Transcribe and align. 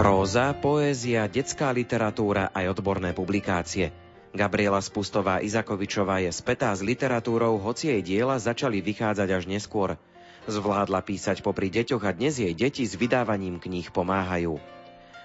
Próza, 0.00 0.56
poézia, 0.56 1.28
detská 1.28 1.76
literatúra 1.76 2.48
aj 2.56 2.72
odborné 2.72 3.12
publikácie. 3.12 3.92
Gabriela 4.32 4.80
Spustová 4.80 5.44
Izakovičová 5.44 6.24
je 6.24 6.32
spätá 6.32 6.72
s 6.72 6.80
literatúrou, 6.80 7.60
hoci 7.60 7.92
jej 7.92 8.00
diela 8.00 8.40
začali 8.40 8.80
vychádzať 8.80 9.28
až 9.28 9.44
neskôr. 9.44 10.00
Zvládla 10.48 11.04
písať 11.04 11.44
popri 11.44 11.68
deťoch 11.68 12.00
a 12.00 12.16
dnes 12.16 12.40
jej 12.40 12.56
deti 12.56 12.88
s 12.88 12.96
vydávaním 12.96 13.60
kníh 13.60 13.92
pomáhajú. 13.92 14.56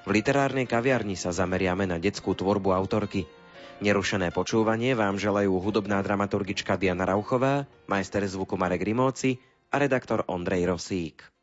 V 0.03 0.09
literárnej 0.11 0.67
kaviarni 0.67 1.15
sa 1.15 1.31
zameriame 1.31 1.87
na 1.87 1.95
detskú 1.95 2.35
tvorbu 2.35 2.75
autorky. 2.75 3.31
Nerušené 3.79 4.35
počúvanie 4.35 4.91
vám 4.91 5.15
želajú 5.15 5.55
hudobná 5.55 6.03
dramaturgička 6.03 6.75
Diana 6.75 7.07
Rauchová, 7.07 7.63
majster 7.87 8.27
zvuku 8.27 8.59
Marek 8.59 8.83
Rimóci 8.83 9.39
a 9.71 9.79
redaktor 9.79 10.27
Ondrej 10.27 10.67
Rosík. 10.67 11.34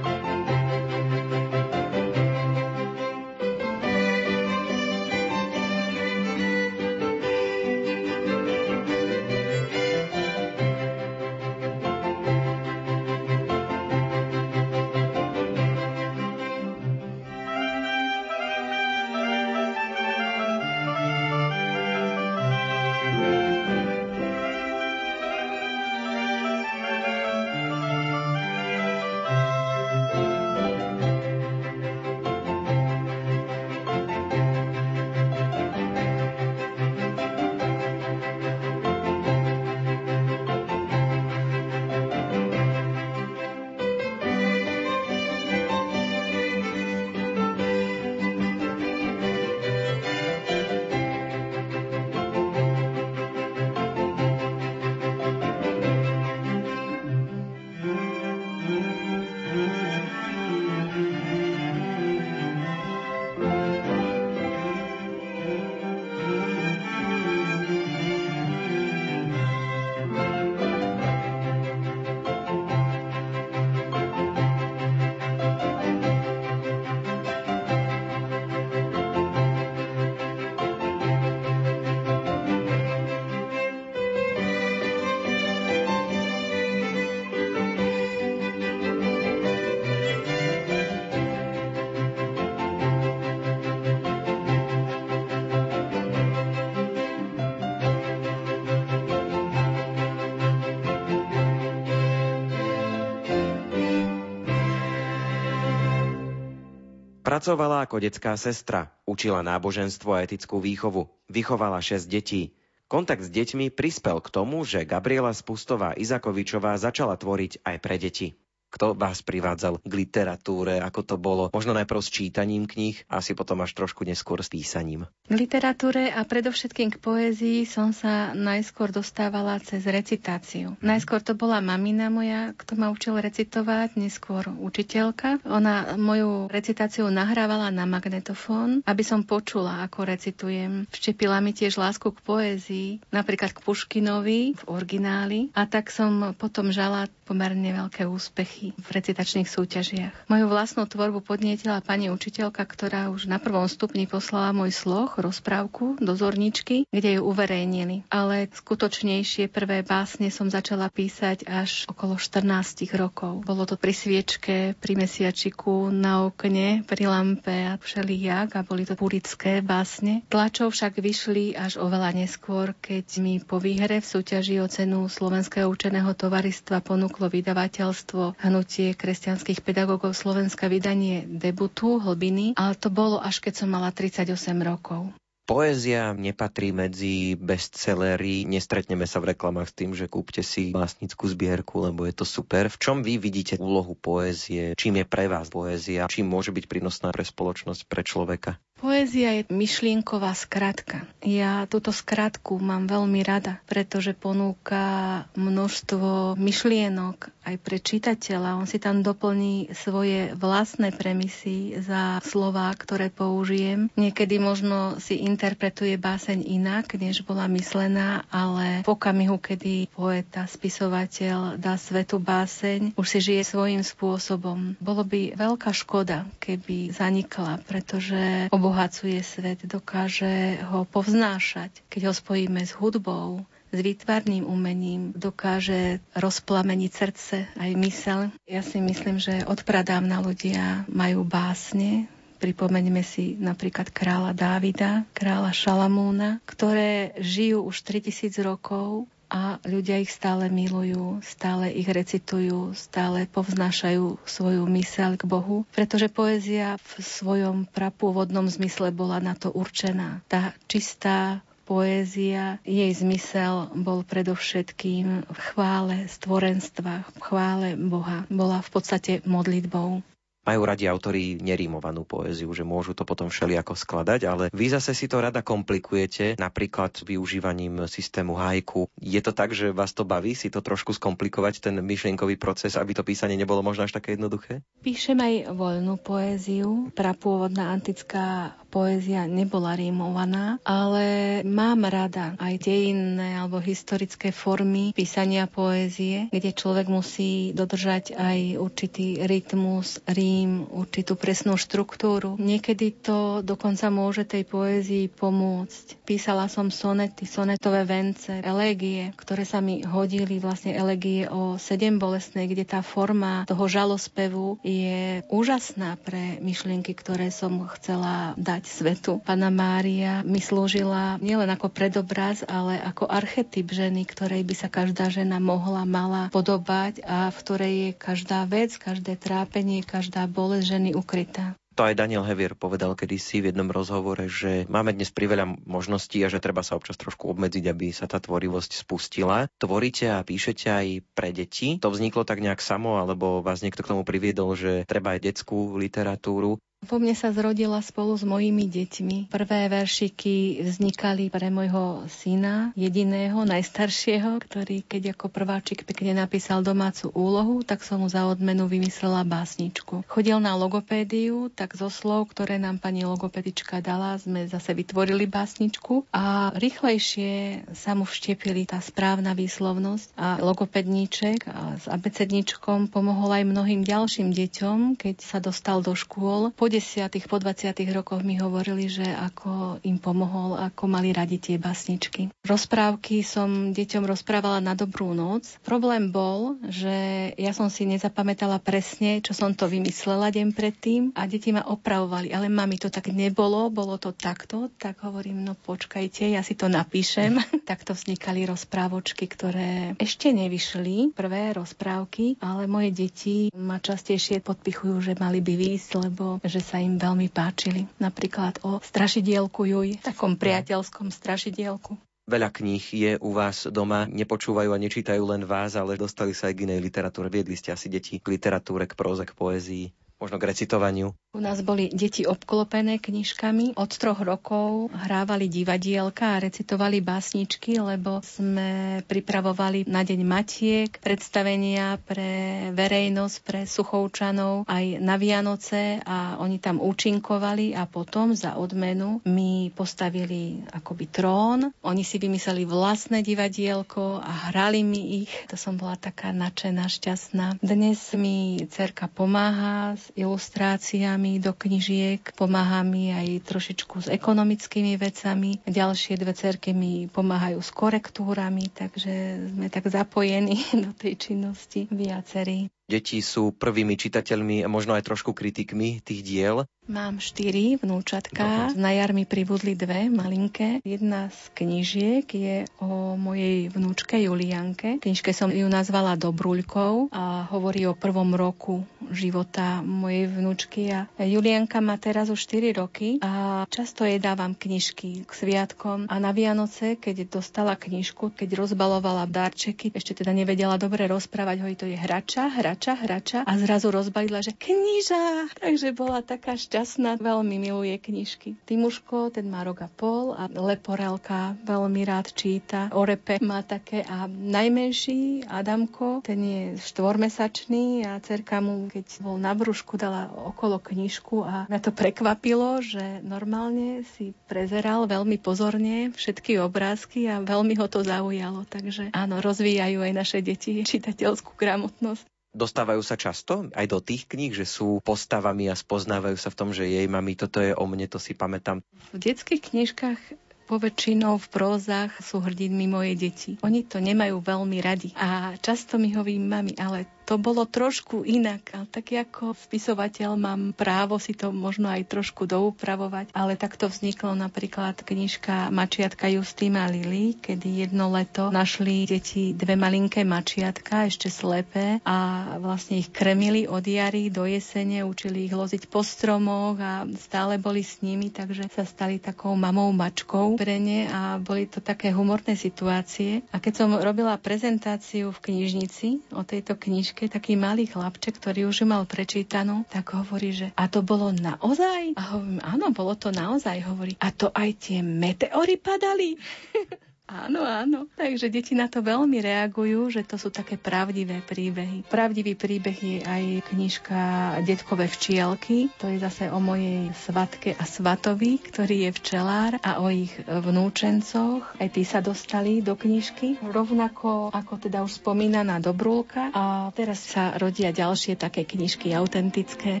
Pracovala 107.28 107.84
ako 107.84 108.00
detská 108.00 108.40
sestra, 108.40 108.88
učila 109.04 109.44
náboženstvo 109.44 110.16
a 110.16 110.24
etickú 110.24 110.64
výchovu, 110.64 111.12
vychovala 111.28 111.76
6 111.76 112.08
detí. 112.08 112.56
Kontakt 112.88 113.20
s 113.20 113.28
deťmi 113.28 113.68
prispel 113.68 114.16
k 114.24 114.32
tomu, 114.32 114.64
že 114.64 114.88
Gabriela 114.88 115.36
Spustová 115.36 115.92
Izakovičová 115.92 116.80
začala 116.80 117.20
tvoriť 117.20 117.60
aj 117.68 117.76
pre 117.84 118.00
deti. 118.00 118.32
Kto 118.68 118.92
vás 118.92 119.24
privádzal 119.24 119.80
k 119.80 119.92
literatúre? 119.92 120.76
Ako 120.84 121.00
to 121.00 121.16
bolo? 121.16 121.48
Možno 121.56 121.72
najprv 121.72 122.04
s 122.04 122.12
čítaním 122.12 122.68
kníh, 122.68 123.00
asi 123.08 123.32
potom 123.32 123.64
až 123.64 123.72
trošku 123.72 124.04
neskôr 124.04 124.44
s 124.44 124.52
písaním. 124.52 125.08
K 125.24 125.32
literatúre 125.32 126.12
a 126.12 126.20
predovšetkým 126.24 126.92
k 126.92 127.00
poézii 127.00 127.64
som 127.64 127.96
sa 127.96 128.36
najskôr 128.36 128.92
dostávala 128.92 129.56
cez 129.64 129.88
recitáciu. 129.88 130.76
Najskôr 130.84 131.24
to 131.24 131.32
bola 131.32 131.64
mamina 131.64 132.12
moja, 132.12 132.52
kto 132.60 132.76
ma 132.76 132.92
učil 132.92 133.16
recitovať, 133.16 133.96
neskôr 133.96 134.44
učiteľka. 134.52 135.40
Ona 135.48 135.96
moju 135.96 136.52
recitáciu 136.52 137.08
nahrávala 137.08 137.72
na 137.72 137.88
magnetofón, 137.88 138.84
aby 138.84 139.02
som 139.04 139.24
počula, 139.24 139.80
ako 139.88 140.04
recitujem. 140.04 140.84
Vštepila 140.92 141.40
mi 141.40 141.56
tiež 141.56 141.80
lásku 141.80 142.12
k 142.12 142.20
poézii, 142.20 143.00
napríklad 143.16 143.56
k 143.56 143.64
Puškinovi 143.64 144.60
v 144.60 144.62
origináli. 144.68 145.48
A 145.56 145.64
tak 145.64 145.88
som 145.88 146.36
potom 146.36 146.68
žala 146.68 147.08
pomerne 147.24 147.72
veľké 147.72 148.08
úspechy 148.08 148.57
v 148.74 148.88
recitačných 148.88 149.48
súťažiach. 149.48 150.14
Moju 150.26 150.46
vlastnú 150.50 150.84
tvorbu 150.84 151.22
podnietila 151.22 151.78
pani 151.78 152.10
učiteľka, 152.10 152.62
ktorá 152.66 153.08
už 153.14 153.30
na 153.30 153.38
prvom 153.38 153.70
stupni 153.70 154.10
poslala 154.10 154.50
môj 154.50 154.74
sloh, 154.74 155.10
rozprávku 155.14 155.96
do 156.02 156.12
zorničky, 156.18 156.84
kde 156.90 157.18
ju 157.18 157.22
uverejnili. 157.22 158.06
Ale 158.10 158.50
skutočnejšie 158.50 159.46
prvé 159.48 159.86
básne 159.86 160.28
som 160.34 160.50
začala 160.50 160.90
písať 160.90 161.46
až 161.46 161.86
okolo 161.86 162.18
14 162.18 162.84
rokov. 162.98 163.46
Bolo 163.46 163.64
to 163.64 163.78
pri 163.78 163.94
sviečke, 163.94 164.74
pri 164.76 164.92
mesiačiku, 164.98 165.94
na 165.94 166.26
okne, 166.26 166.82
pri 166.84 167.04
lampe 167.06 167.70
a 167.70 167.78
všelijak 167.78 168.58
a 168.58 168.66
boli 168.66 168.84
to 168.84 168.98
purické 168.98 169.60
básne. 169.62 170.26
Tlačov 170.26 170.74
však 170.74 170.98
vyšli 170.98 171.54
až 171.54 171.78
oveľa 171.78 172.16
neskôr, 172.16 172.74
keď 172.78 173.06
mi 173.22 173.38
po 173.38 173.62
výhre 173.62 174.02
v 174.02 174.06
súťaži 174.06 174.58
o 174.58 174.66
cenu 174.66 175.06
Slovenského 175.06 175.68
učeného 175.68 176.10
tovaristva 176.16 176.82
ponúklo 176.82 177.30
vydavateľstvo 177.30 178.40
Hnutie 178.48 178.96
kresťanských 178.96 179.60
pedagógov 179.60 180.16
Slovenska 180.16 180.72
vydanie 180.72 181.28
debutu 181.28 182.00
Hlbiny, 182.00 182.56
ale 182.56 182.72
to 182.80 182.88
bolo 182.88 183.20
až 183.20 183.44
keď 183.44 183.60
som 183.60 183.68
mala 183.68 183.92
38 183.92 184.24
rokov. 184.64 185.12
Poézia 185.48 186.12
nepatrí 186.12 186.76
medzi 186.76 187.32
bestsellery, 187.36 188.44
nestretneme 188.44 189.08
sa 189.08 189.16
v 189.20 189.32
reklamách 189.32 189.72
s 189.72 189.76
tým, 189.76 189.96
že 189.96 190.04
kúpte 190.04 190.44
si 190.44 190.76
básnickú 190.76 191.24
zbierku, 191.24 191.88
lebo 191.88 192.04
je 192.04 192.12
to 192.12 192.28
super. 192.28 192.68
V 192.68 192.76
čom 192.76 193.00
vy 193.00 193.16
vidíte 193.16 193.56
úlohu 193.56 193.96
poézie? 193.96 194.76
Čím 194.76 195.00
je 195.00 195.04
pre 195.08 195.24
vás 195.24 195.48
poézia? 195.48 196.04
Čím 196.04 196.28
môže 196.28 196.52
byť 196.52 196.68
prínosná 196.68 197.16
pre 197.16 197.24
spoločnosť, 197.24 197.88
pre 197.88 198.04
človeka? 198.04 198.60
Poézia 198.78 199.34
je 199.34 199.42
myšlienková 199.50 200.38
skratka. 200.38 201.02
Ja 201.18 201.66
túto 201.66 201.90
skratku 201.90 202.62
mám 202.62 202.86
veľmi 202.86 203.26
rada, 203.26 203.58
pretože 203.66 204.14
ponúka 204.14 205.26
množstvo 205.34 206.38
myšlienok 206.38 207.34
aj 207.42 207.56
pre 207.58 207.82
čitateľa. 207.82 208.60
On 208.60 208.68
si 208.70 208.78
tam 208.78 209.00
doplní 209.02 209.74
svoje 209.74 210.30
vlastné 210.36 210.94
premisy 210.94 211.80
za 211.82 212.22
slová, 212.22 212.70
ktoré 212.76 213.10
použijem. 213.10 213.90
Niekedy 213.96 214.38
možno 214.38 215.00
si 215.02 215.26
interpretuje 215.26 215.96
báseň 215.96 216.44
inak, 216.44 216.92
než 216.94 217.24
bola 217.24 217.48
myslená, 217.48 218.28
ale 218.30 218.84
v 218.84 218.88
okamihu, 218.92 219.40
kedy 219.40 219.90
poeta, 219.90 220.44
spisovateľ 220.44 221.56
dá 221.56 221.74
svetu 221.80 222.20
báseň, 222.20 222.94
už 222.94 223.06
si 223.08 223.18
žije 223.24 223.42
svojím 223.42 223.82
spôsobom. 223.82 224.76
Bolo 224.78 225.02
by 225.02 225.34
veľká 225.34 225.72
škoda, 225.72 226.28
keby 226.38 226.92
zanikla, 226.92 227.64
pretože 227.64 228.52
obo 228.52 228.67
obohacuje 228.68 229.24
svet, 229.24 229.64
dokáže 229.64 230.60
ho 230.68 230.84
povznášať. 230.84 231.72
Keď 231.88 232.12
ho 232.12 232.12
spojíme 232.12 232.60
s 232.60 232.76
hudbou, 232.76 233.48
s 233.72 233.78
výtvarným 233.80 234.44
umením 234.44 235.16
dokáže 235.16 236.04
rozplameniť 236.12 236.92
srdce 236.92 237.48
aj 237.56 237.70
mysel. 237.80 238.20
Ja 238.44 238.60
si 238.60 238.84
myslím, 238.84 239.16
že 239.16 239.48
od 239.48 239.64
pradávna 239.64 240.20
ľudia 240.20 240.84
majú 240.92 241.24
básne, 241.24 242.12
Pripomeňme 242.38 243.02
si 243.02 243.34
napríklad 243.34 243.90
kráľa 243.90 244.30
Dávida, 244.30 245.02
kráľa 245.10 245.50
Šalamúna, 245.50 246.38
ktoré 246.46 247.10
žijú 247.18 247.66
už 247.66 247.82
3000 247.82 248.30
rokov 248.46 249.10
a 249.28 249.60
ľudia 249.64 250.00
ich 250.00 250.08
stále 250.08 250.48
milujú, 250.48 251.20
stále 251.20 251.68
ich 251.72 251.88
recitujú, 251.88 252.72
stále 252.72 253.28
povznášajú 253.28 254.24
svoju 254.24 254.64
myseľ 254.64 255.20
k 255.20 255.24
Bohu, 255.28 255.68
pretože 255.72 256.08
poézia 256.08 256.80
v 256.80 256.90
svojom 257.04 257.68
prapôvodnom 257.68 258.48
zmysle 258.48 258.88
bola 258.88 259.20
na 259.20 259.36
to 259.36 259.52
určená. 259.52 260.24
Tá 260.32 260.56
čistá 260.64 261.44
poézia, 261.68 262.56
jej 262.64 262.88
zmysel 262.96 263.68
bol 263.76 264.00
predovšetkým 264.00 265.28
v 265.28 265.38
chvále 265.52 266.08
stvorenstva, 266.08 267.04
v 267.12 267.18
chvále 267.20 267.68
Boha. 267.76 268.24
Bola 268.32 268.64
v 268.64 268.70
podstate 268.72 269.20
modlitbou 269.28 270.00
majú 270.48 270.64
radi 270.64 270.88
autori 270.88 271.36
nerímovanú 271.36 272.08
poéziu, 272.08 272.48
že 272.56 272.64
môžu 272.64 272.96
to 272.96 273.04
potom 273.04 273.28
všelijako 273.28 273.76
skladať, 273.76 274.20
ale 274.24 274.44
vy 274.48 274.66
zase 274.72 274.96
si 274.96 275.04
to 275.04 275.20
rada 275.20 275.44
komplikujete, 275.44 276.40
napríklad 276.40 276.96
využívaním 277.04 277.84
systému 277.84 278.32
hajku. 278.32 278.88
Je 278.96 279.20
to 279.20 279.36
tak, 279.36 279.52
že 279.52 279.76
vás 279.76 279.92
to 279.92 280.08
baví 280.08 280.32
si 280.32 280.48
to 280.48 280.64
trošku 280.64 280.96
skomplikovať, 280.96 281.60
ten 281.60 281.76
myšlienkový 281.84 282.40
proces, 282.40 282.80
aby 282.80 282.96
to 282.96 283.04
písanie 283.04 283.36
nebolo 283.36 283.60
možno 283.60 283.84
až 283.84 283.92
také 283.92 284.16
jednoduché? 284.16 284.64
Píšem 284.80 285.20
aj 285.20 285.34
voľnú 285.52 286.00
poéziu. 286.00 286.88
Prapôvodná 286.96 287.68
antická 287.74 288.56
poézia 288.68 289.24
nebola 289.24 289.74
rímovaná, 289.74 290.60
ale 290.62 291.40
mám 291.42 291.88
rada 291.88 292.36
aj 292.36 292.68
iné 292.68 293.40
alebo 293.40 293.58
historické 293.58 294.30
formy 294.30 294.92
písania 294.92 295.48
poézie, 295.48 296.28
kde 296.28 296.52
človek 296.52 296.86
musí 296.92 297.56
dodržať 297.56 298.12
aj 298.14 298.60
určitý 298.60 299.24
rytmus, 299.24 300.04
rím, 300.04 300.68
určitú 300.68 301.16
presnú 301.16 301.56
štruktúru. 301.56 302.36
Niekedy 302.36 302.86
to 303.00 303.40
dokonca 303.40 303.88
môže 303.88 304.28
tej 304.28 304.44
poézii 304.44 305.08
pomôcť. 305.08 306.04
Písala 306.04 306.48
som 306.52 306.68
sonety, 306.68 307.24
sonetové 307.24 307.88
vence, 307.88 308.44
elégie, 308.44 309.12
ktoré 309.16 309.48
sa 309.48 309.64
mi 309.64 309.80
hodili, 309.84 310.36
vlastne 310.40 310.76
elégie 310.76 311.24
o 311.28 311.56
sedem 311.56 311.96
bolestnej, 311.96 312.48
kde 312.48 312.64
tá 312.68 312.80
forma 312.84 313.48
toho 313.48 313.64
žalospevu 313.64 314.60
je 314.60 315.24
úžasná 315.32 315.96
pre 316.00 316.36
myšlienky, 316.44 316.92
ktoré 316.92 317.32
som 317.32 317.64
chcela 317.72 318.36
dať 318.36 318.57
dať 318.58 318.66
svetu. 318.66 319.22
Pana 319.22 319.54
Mária 319.54 320.26
mi 320.26 320.42
slúžila 320.42 321.22
nielen 321.22 321.46
ako 321.46 321.70
predobraz, 321.70 322.42
ale 322.42 322.82
ako 322.82 323.06
archetyp 323.06 323.70
ženy, 323.70 324.02
ktorej 324.02 324.42
by 324.42 324.54
sa 324.58 324.66
každá 324.66 325.14
žena 325.14 325.38
mohla, 325.38 325.86
mala 325.86 326.26
podobať 326.34 327.06
a 327.06 327.30
v 327.30 327.36
ktorej 327.38 327.72
je 327.78 327.90
každá 327.94 328.42
vec, 328.50 328.74
každé 328.74 329.14
trápenie, 329.14 329.86
každá 329.86 330.26
bolesť 330.26 330.74
ženy 330.74 330.90
ukrytá. 330.98 331.54
To 331.78 331.86
aj 331.86 331.94
Daniel 331.94 332.26
Hevier 332.26 332.58
povedal 332.58 332.98
kedysi 332.98 333.38
v 333.38 333.54
jednom 333.54 333.70
rozhovore, 333.70 334.26
že 334.26 334.66
máme 334.66 334.90
dnes 334.98 335.14
priveľa 335.14 335.62
možností 335.62 336.18
a 336.26 336.32
že 336.32 336.42
treba 336.42 336.66
sa 336.66 336.74
občas 336.74 336.98
trošku 336.98 337.30
obmedziť, 337.30 337.70
aby 337.70 337.94
sa 337.94 338.10
tá 338.10 338.18
tvorivosť 338.18 338.82
spustila. 338.82 339.46
Tvoríte 339.62 340.10
a 340.10 340.26
píšete 340.26 340.66
aj 340.66 340.86
pre 341.14 341.30
deti. 341.30 341.78
To 341.78 341.94
vzniklo 341.94 342.26
tak 342.26 342.42
nejak 342.42 342.58
samo, 342.58 342.98
alebo 342.98 343.46
vás 343.46 343.62
niekto 343.62 343.86
k 343.86 343.94
tomu 343.94 344.02
priviedol, 344.02 344.58
že 344.58 344.82
treba 344.90 345.14
aj 345.14 345.30
detskú 345.30 345.78
literatúru. 345.78 346.58
Po 346.86 347.02
mne 347.02 347.10
sa 347.18 347.34
zrodila 347.34 347.82
spolu 347.82 348.14
s 348.14 348.22
mojimi 348.22 348.70
deťmi. 348.70 349.34
Prvé 349.34 349.66
veršiky 349.66 350.62
vznikali 350.62 351.26
pre 351.26 351.50
môjho 351.50 352.06
syna, 352.06 352.70
jediného, 352.78 353.42
najstaršieho, 353.42 354.38
ktorý 354.38 354.86
keď 354.86 355.18
ako 355.18 355.26
prváčik 355.26 355.82
pekne 355.82 356.14
napísal 356.14 356.62
domácu 356.62 357.10
úlohu, 357.18 357.66
tak 357.66 357.82
som 357.82 357.98
mu 357.98 358.06
za 358.06 358.30
odmenu 358.30 358.70
vymyslela 358.70 359.26
básničku. 359.26 360.06
Chodil 360.06 360.38
na 360.38 360.54
logopédiu, 360.54 361.50
tak 361.50 361.74
zo 361.74 361.90
slov, 361.90 362.30
ktoré 362.30 362.62
nám 362.62 362.78
pani 362.78 363.02
logopedička 363.02 363.82
dala, 363.82 364.14
sme 364.22 364.46
zase 364.46 364.70
vytvorili 364.70 365.26
básničku 365.26 366.06
a 366.14 366.54
rýchlejšie 366.54 367.66
sa 367.74 367.98
mu 367.98 368.06
vštepili 368.06 368.70
tá 368.70 368.78
správna 368.78 369.34
výslovnosť 369.34 370.14
a 370.14 370.38
logopedníček 370.38 371.42
a 371.50 371.74
s 371.74 371.90
abecedničkom 371.90 372.86
pomohol 372.86 373.34
aj 373.34 373.50
mnohým 373.50 373.82
ďalším 373.82 374.30
deťom, 374.30 374.94
keď 374.94 375.16
sa 375.26 375.42
dostal 375.42 375.82
do 375.82 375.98
škôl. 375.98 376.54
Po 376.54 376.67
10. 376.68 377.08
po 377.26 377.36
20. 377.40 377.72
rokoch 377.90 378.20
mi 378.20 378.36
hovorili, 378.36 378.86
že 378.86 379.04
ako 379.04 379.80
im 379.82 379.96
pomohol, 379.96 380.60
ako 380.60 380.84
mali 380.88 381.10
radi 381.12 381.40
tie 381.40 381.56
basničky. 381.56 382.28
Rozprávky 382.44 383.24
som 383.24 383.72
deťom 383.72 384.04
rozprávala 384.04 384.60
na 384.60 384.76
dobrú 384.76 385.16
noc. 385.16 385.58
Problém 385.64 386.12
bol, 386.12 386.60
že 386.68 387.32
ja 387.36 387.52
som 387.56 387.72
si 387.72 387.88
nezapamätala 387.88 388.60
presne, 388.60 389.24
čo 389.24 389.32
som 389.32 389.56
to 389.56 389.66
vymyslela 389.66 390.28
deň 390.28 390.48
predtým 390.52 391.02
a 391.16 391.24
deti 391.24 391.50
ma 391.50 391.64
opravovali, 391.64 392.32
ale 392.32 392.52
mami 392.52 392.76
to 392.76 392.92
tak 392.92 393.10
nebolo, 393.10 393.72
bolo 393.72 393.96
to 393.96 394.12
takto, 394.12 394.68
tak 394.76 395.00
hovorím, 395.02 395.44
no 395.44 395.56
počkajte, 395.56 396.28
ja 396.32 396.44
si 396.44 396.54
to 396.54 396.68
napíšem. 396.68 397.40
Takto 397.70 397.92
vznikali 397.92 398.48
rozprávočky, 398.48 399.28
ktoré 399.28 399.98
ešte 400.00 400.32
nevyšli, 400.32 401.12
prvé 401.12 401.52
rozprávky, 401.52 402.40
ale 402.40 402.64
moje 402.64 402.90
deti 402.92 403.36
ma 403.52 403.76
častejšie 403.80 404.40
podpichujú, 404.40 405.00
že 405.04 405.12
mali 405.20 405.44
by 405.44 405.52
výjsť, 405.52 405.90
lebo 406.00 406.40
že 406.44 406.57
že 406.58 406.74
sa 406.74 406.82
im 406.82 406.98
veľmi 406.98 407.30
páčili. 407.30 407.86
Napríklad 408.02 408.58
o 408.66 408.82
strašidielku 408.82 409.62
Juj, 409.62 410.02
takom 410.02 410.34
priateľskom 410.34 411.14
strašidielku. 411.14 411.94
Veľa 412.28 412.50
kníh 412.50 412.82
je 412.82 413.12
u 413.22 413.30
vás 413.30 413.70
doma, 413.70 414.04
nepočúvajú 414.04 414.74
a 414.74 414.82
nečítajú 414.82 415.22
len 415.22 415.46
vás, 415.46 415.78
ale 415.78 415.96
dostali 415.96 416.34
sa 416.34 416.50
aj 416.50 416.60
k 416.60 416.68
inej 416.68 416.82
literatúre. 416.84 417.30
Viedli 417.30 417.56
ste 417.56 417.72
asi 417.72 417.88
deti 417.88 418.18
k 418.18 418.26
literatúre, 418.34 418.84
k 418.84 418.98
próze, 418.98 419.22
k 419.24 419.32
poézii 419.32 419.88
možno 420.18 420.36
k 420.42 420.50
recitovaniu? 420.50 421.14
U 421.32 421.40
nás 421.40 421.62
boli 421.62 421.86
deti 421.92 422.26
obklopené 422.26 422.98
knižkami. 422.98 423.78
Od 423.78 423.90
troch 423.94 424.18
rokov 424.24 424.90
hrávali 424.90 425.46
divadielka 425.46 426.34
a 426.34 426.42
recitovali 426.42 426.98
básničky, 426.98 427.78
lebo 427.78 428.18
sme 428.26 429.00
pripravovali 429.06 429.86
na 429.86 430.02
Deň 430.02 430.20
Matiek 430.26 430.90
predstavenia 430.98 432.02
pre 432.02 432.68
verejnosť, 432.74 433.36
pre 433.46 433.60
Suchovčanov 433.68 434.66
aj 434.66 434.98
na 434.98 435.14
Vianoce 435.20 436.02
a 436.02 436.40
oni 436.42 436.58
tam 436.58 436.82
účinkovali 436.82 437.78
a 437.78 437.86
potom 437.86 438.34
za 438.34 438.58
odmenu 438.58 439.22
mi 439.28 439.70
postavili 439.70 440.64
akoby 440.74 441.06
trón. 441.06 441.70
Oni 441.86 442.02
si 442.02 442.18
vymysleli 442.18 442.66
vlastné 442.66 443.22
divadielko 443.22 444.18
a 444.18 444.50
hrali 444.50 444.82
mi 444.82 445.22
ich. 445.22 445.32
To 445.52 445.60
som 445.60 445.78
bola 445.78 445.94
taká 445.94 446.34
nadšená, 446.34 446.90
šťastná. 446.90 447.62
Dnes 447.62 448.00
mi 448.18 448.64
cerka 448.72 449.06
pomáha 449.06 449.94
s 449.94 450.07
ilustráciami 450.14 451.42
do 451.42 451.52
knižiek, 451.52 452.22
pomáha 452.32 452.80
mi 452.86 453.10
aj 453.10 453.44
trošičku 453.44 454.06
s 454.06 454.08
ekonomickými 454.08 454.94
vecami. 454.96 455.60
Ďalšie 455.66 456.14
dve 456.16 456.32
cerky 456.32 456.70
mi 456.72 457.10
pomáhajú 457.10 457.58
s 457.58 457.70
korektúrami, 457.74 458.70
takže 458.70 459.48
sme 459.52 459.66
tak 459.68 459.90
zapojení 459.90 460.62
do 460.84 460.94
tej 460.94 461.18
činnosti 461.18 461.90
viacerí. 461.90 462.70
Deti 462.88 463.20
sú 463.20 463.52
prvými 463.52 464.00
čitateľmi 464.00 464.64
a 464.64 464.68
možno 464.72 464.96
aj 464.96 465.04
trošku 465.04 465.36
kritikmi 465.36 466.00
tých 466.00 466.24
diel. 466.24 466.64
Mám 466.88 467.20
štyri 467.20 467.76
vnúčatka. 467.76 468.40
Uh-huh. 468.40 468.80
Na 468.80 468.96
jar 468.96 469.12
mi 469.12 469.28
pribudli 469.28 469.76
dve 469.76 470.08
malinké. 470.08 470.80
Jedna 470.88 471.28
z 471.28 471.52
knižiek 471.52 472.24
je 472.24 472.64
o 472.80 473.12
mojej 473.12 473.68
vnúčke 473.68 474.16
Julianke. 474.16 474.96
Knižke 475.04 475.36
som 475.36 475.52
ju 475.52 475.68
nazvala 475.68 476.16
Dobruľkou 476.16 477.12
a 477.12 477.44
hovorí 477.52 477.84
o 477.84 477.92
prvom 477.92 478.32
roku 478.32 478.88
života 479.12 479.84
mojej 479.84 480.32
vnúčky. 480.32 480.88
A 480.88 481.04
Julianka 481.20 481.84
má 481.84 482.00
teraz 482.00 482.32
už 482.32 482.40
4 482.40 482.72
roky 482.80 483.20
a 483.20 483.68
často 483.68 484.08
jej 484.08 484.16
dávam 484.16 484.56
knižky 484.56 485.28
k 485.28 485.30
sviatkom. 485.36 486.08
A 486.08 486.16
na 486.16 486.32
Vianoce, 486.32 486.96
keď 486.96 487.28
dostala 487.28 487.76
knižku, 487.76 488.32
keď 488.32 488.64
rozbalovala 488.64 489.28
darčeky, 489.28 489.92
ešte 489.92 490.24
teda 490.24 490.32
nevedela 490.32 490.80
dobre 490.80 491.04
rozprávať, 491.04 491.68
hojí 491.68 491.76
to 491.76 491.84
je 491.84 492.00
hrača, 492.00 492.48
hrača, 492.48 492.77
hrača 492.94 493.42
a 493.42 493.52
zrazu 493.58 493.90
rozbalila, 493.90 494.38
že 494.44 494.54
kniža. 494.54 495.58
Takže 495.58 495.90
bola 495.90 496.22
taká 496.22 496.54
šťastná, 496.54 497.18
veľmi 497.18 497.58
miluje 497.58 497.98
knižky. 497.98 498.54
Timuško, 498.68 499.34
ten 499.34 499.50
má 499.50 499.66
rok 499.66 499.82
a 499.82 499.88
pol 499.90 500.36
a 500.38 500.46
Leporelka 500.46 501.58
veľmi 501.66 502.06
rád 502.06 502.30
číta. 502.30 502.92
Orepe 502.94 503.42
má 503.42 503.64
také 503.66 504.06
a 504.06 504.28
najmenší 504.28 505.48
Adamko, 505.48 506.22
ten 506.22 506.40
je 506.44 506.62
štvormesačný 506.78 508.06
a 508.06 508.22
cerka 508.22 508.62
mu, 508.62 508.86
keď 508.86 509.24
bol 509.24 509.40
na 509.40 509.56
brúšku, 509.56 509.98
dala 509.98 510.30
okolo 510.30 510.78
knižku 510.78 511.42
a 511.42 511.54
mňa 511.66 511.80
to 511.82 511.90
prekvapilo, 511.90 512.78
že 512.84 513.24
normálne 513.24 514.04
si 514.14 514.36
prezeral 514.46 515.08
veľmi 515.08 515.40
pozorne 515.40 516.12
všetky 516.12 516.60
obrázky 516.60 517.26
a 517.26 517.40
veľmi 517.40 517.74
ho 517.80 517.86
to 517.88 518.04
zaujalo. 518.04 518.68
Takže 518.68 519.10
áno, 519.16 519.40
rozvíjajú 519.40 520.04
aj 520.04 520.12
naše 520.12 520.38
deti 520.44 520.84
čitateľskú 520.84 521.56
gramotnosť. 521.56 522.37
Dostávajú 522.58 523.06
sa 523.06 523.14
často 523.14 523.70
aj 523.70 523.86
do 523.86 524.02
tých 524.02 524.26
kníh, 524.26 524.50
že 524.50 524.66
sú 524.66 524.98
postavami 525.06 525.70
a 525.70 525.78
spoznávajú 525.78 526.34
sa 526.34 526.50
v 526.50 526.58
tom, 526.58 526.74
že 526.74 526.90
jej 526.90 527.06
mami, 527.06 527.38
toto 527.38 527.62
je 527.62 527.70
o 527.70 527.84
mne, 527.86 528.10
to 528.10 528.18
si 528.18 528.34
pamätám. 528.34 528.82
V 529.14 529.18
detských 529.22 529.62
knižkách 529.62 530.18
poväčšinou 530.66 531.38
v 531.38 531.46
prózach 531.48 532.12
sú 532.20 532.42
hrdinmi 532.42 532.90
moje 532.90 533.14
deti. 533.16 533.50
Oni 533.62 533.86
to 533.86 534.02
nemajú 534.02 534.42
veľmi 534.42 534.78
radi 534.84 535.14
a 535.16 535.54
často 535.62 535.96
mi 535.96 536.12
hoví 536.12 536.36
mami, 536.36 536.76
ale 536.76 537.06
to 537.28 537.36
bolo 537.36 537.68
trošku 537.68 538.24
inak. 538.24 538.72
A 538.72 538.88
tak 538.88 539.12
ako 539.12 539.52
spisovateľ 539.52 540.40
mám 540.40 540.72
právo 540.72 541.20
si 541.20 541.36
to 541.36 541.52
možno 541.52 541.92
aj 541.92 542.08
trošku 542.08 542.48
doupravovať, 542.48 543.36
ale 543.36 543.60
takto 543.60 543.92
vzniklo 543.92 544.32
napríklad 544.32 545.04
knižka 545.04 545.68
Mačiatka 545.68 546.32
Justíma 546.32 546.88
Lili, 546.88 547.36
kedy 547.36 547.84
jedno 547.84 548.08
leto 548.08 548.48
našli 548.48 549.04
deti 549.04 549.52
dve 549.52 549.76
malinké 549.76 550.24
mačiatka, 550.24 551.04
ešte 551.04 551.28
slepé 551.28 552.00
a 552.08 552.48
vlastne 552.56 552.96
ich 552.96 553.12
kremili 553.12 553.68
od 553.68 553.84
jary 553.84 554.32
do 554.32 554.48
jesene, 554.48 555.04
učili 555.04 555.44
ich 555.44 555.52
loziť 555.52 555.92
po 555.92 556.00
stromoch 556.00 556.80
a 556.80 557.04
stále 557.20 557.60
boli 557.60 557.84
s 557.84 558.00
nimi, 558.00 558.32
takže 558.32 558.72
sa 558.72 558.88
stali 558.88 559.20
takou 559.20 559.52
mamou 559.52 559.92
mačkou 559.92 560.56
pre 560.56 560.80
ne 560.80 561.04
a 561.12 561.36
boli 561.36 561.68
to 561.68 561.84
také 561.84 562.08
humorné 562.08 562.56
situácie. 562.56 563.44
A 563.52 563.60
keď 563.60 563.84
som 563.84 563.90
robila 563.92 564.40
prezentáciu 564.40 565.28
v 565.28 565.42
knižnici 565.44 566.32
o 566.32 566.40
tejto 566.40 566.78
knižke, 566.78 567.17
taký 567.26 567.58
malý 567.58 567.90
chlapček, 567.90 568.38
ktorý 568.38 568.70
už 568.70 568.86
mal 568.86 569.02
prečítanú, 569.02 569.82
tak 569.90 570.14
hovorí, 570.14 570.54
že 570.54 570.70
a 570.78 570.86
to 570.86 571.02
bolo 571.02 571.34
naozaj? 571.34 572.14
A 572.14 572.38
hovorím, 572.38 572.62
áno, 572.62 572.94
bolo 572.94 573.18
to 573.18 573.34
naozaj, 573.34 573.82
hovorí. 573.82 574.14
A 574.22 574.30
to 574.30 574.54
aj 574.54 574.78
tie 574.78 575.02
meteory 575.02 575.74
padali? 575.74 576.38
Áno, 577.28 577.60
áno. 577.60 578.08
Takže 578.16 578.48
deti 578.48 578.72
na 578.72 578.88
to 578.88 579.04
veľmi 579.04 579.44
reagujú, 579.44 580.08
že 580.08 580.24
to 580.24 580.40
sú 580.40 580.48
také 580.48 580.80
pravdivé 580.80 581.44
príbehy. 581.44 582.08
Pravdivý 582.08 582.56
príbeh 582.56 582.96
je 582.96 583.18
aj 583.20 583.68
knižka 583.68 584.20
Detkové 584.64 585.12
včielky. 585.12 585.92
To 586.00 586.08
je 586.08 586.16
zase 586.16 586.48
o 586.48 586.56
mojej 586.56 587.12
svatke 587.12 587.76
a 587.76 587.84
svatovi, 587.84 588.56
ktorý 588.64 589.08
je 589.08 589.10
včelár 589.20 589.76
a 589.84 590.00
o 590.00 590.08
ich 590.08 590.32
vnúčencoch. 590.40 591.76
Aj 591.76 591.88
tí 591.92 592.00
sa 592.08 592.24
dostali 592.24 592.80
do 592.80 592.96
knižky. 592.96 593.60
Rovnako 593.60 594.48
ako 594.48 594.80
teda 594.80 595.04
už 595.04 595.20
spomínaná 595.20 595.84
Dobrulka. 595.84 596.48
A 596.56 596.88
teraz 596.96 597.28
sa 597.28 597.52
rodia 597.60 597.92
ďalšie 597.92 598.40
také 598.40 598.64
knižky 598.64 599.12
autentické. 599.12 600.00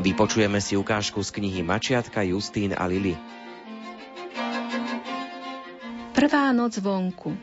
Vypočujeme 0.00 0.64
si 0.64 0.80
ukážku 0.80 1.20
z 1.20 1.28
knihy 1.28 1.60
Mačiatka, 1.60 2.24
Justín 2.24 2.72
a 2.72 2.88
Lili. 2.88 3.12
Prvá 6.16 6.56
noc 6.56 6.80
vonku 6.80 7.36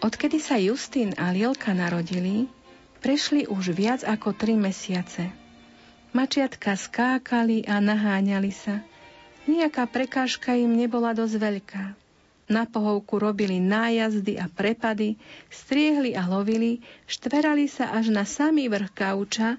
Odkedy 0.00 0.40
sa 0.40 0.56
Justín 0.56 1.12
a 1.20 1.32
Lilka 1.32 1.76
narodili, 1.76 2.48
prešli 3.04 3.44
už 3.44 3.76
viac 3.76 4.00
ako 4.04 4.32
tri 4.32 4.56
mesiace. 4.56 5.32
Mačiatka 6.16 6.76
skákali 6.76 7.68
a 7.68 7.80
naháňali 7.80 8.52
sa. 8.52 8.80
Nijaká 9.44 9.84
prekážka 9.84 10.56
im 10.56 10.72
nebola 10.72 11.12
dosť 11.12 11.36
veľká. 11.40 11.84
Na 12.44 12.68
pohovku 12.68 13.16
robili 13.16 13.56
nájazdy 13.56 14.36
a 14.36 14.52
prepady, 14.52 15.16
striehli 15.48 16.12
a 16.12 16.28
lovili, 16.28 16.84
štverali 17.08 17.64
sa 17.64 17.96
až 17.96 18.12
na 18.12 18.28
samý 18.28 18.68
vrch 18.68 18.92
kauča, 18.92 19.56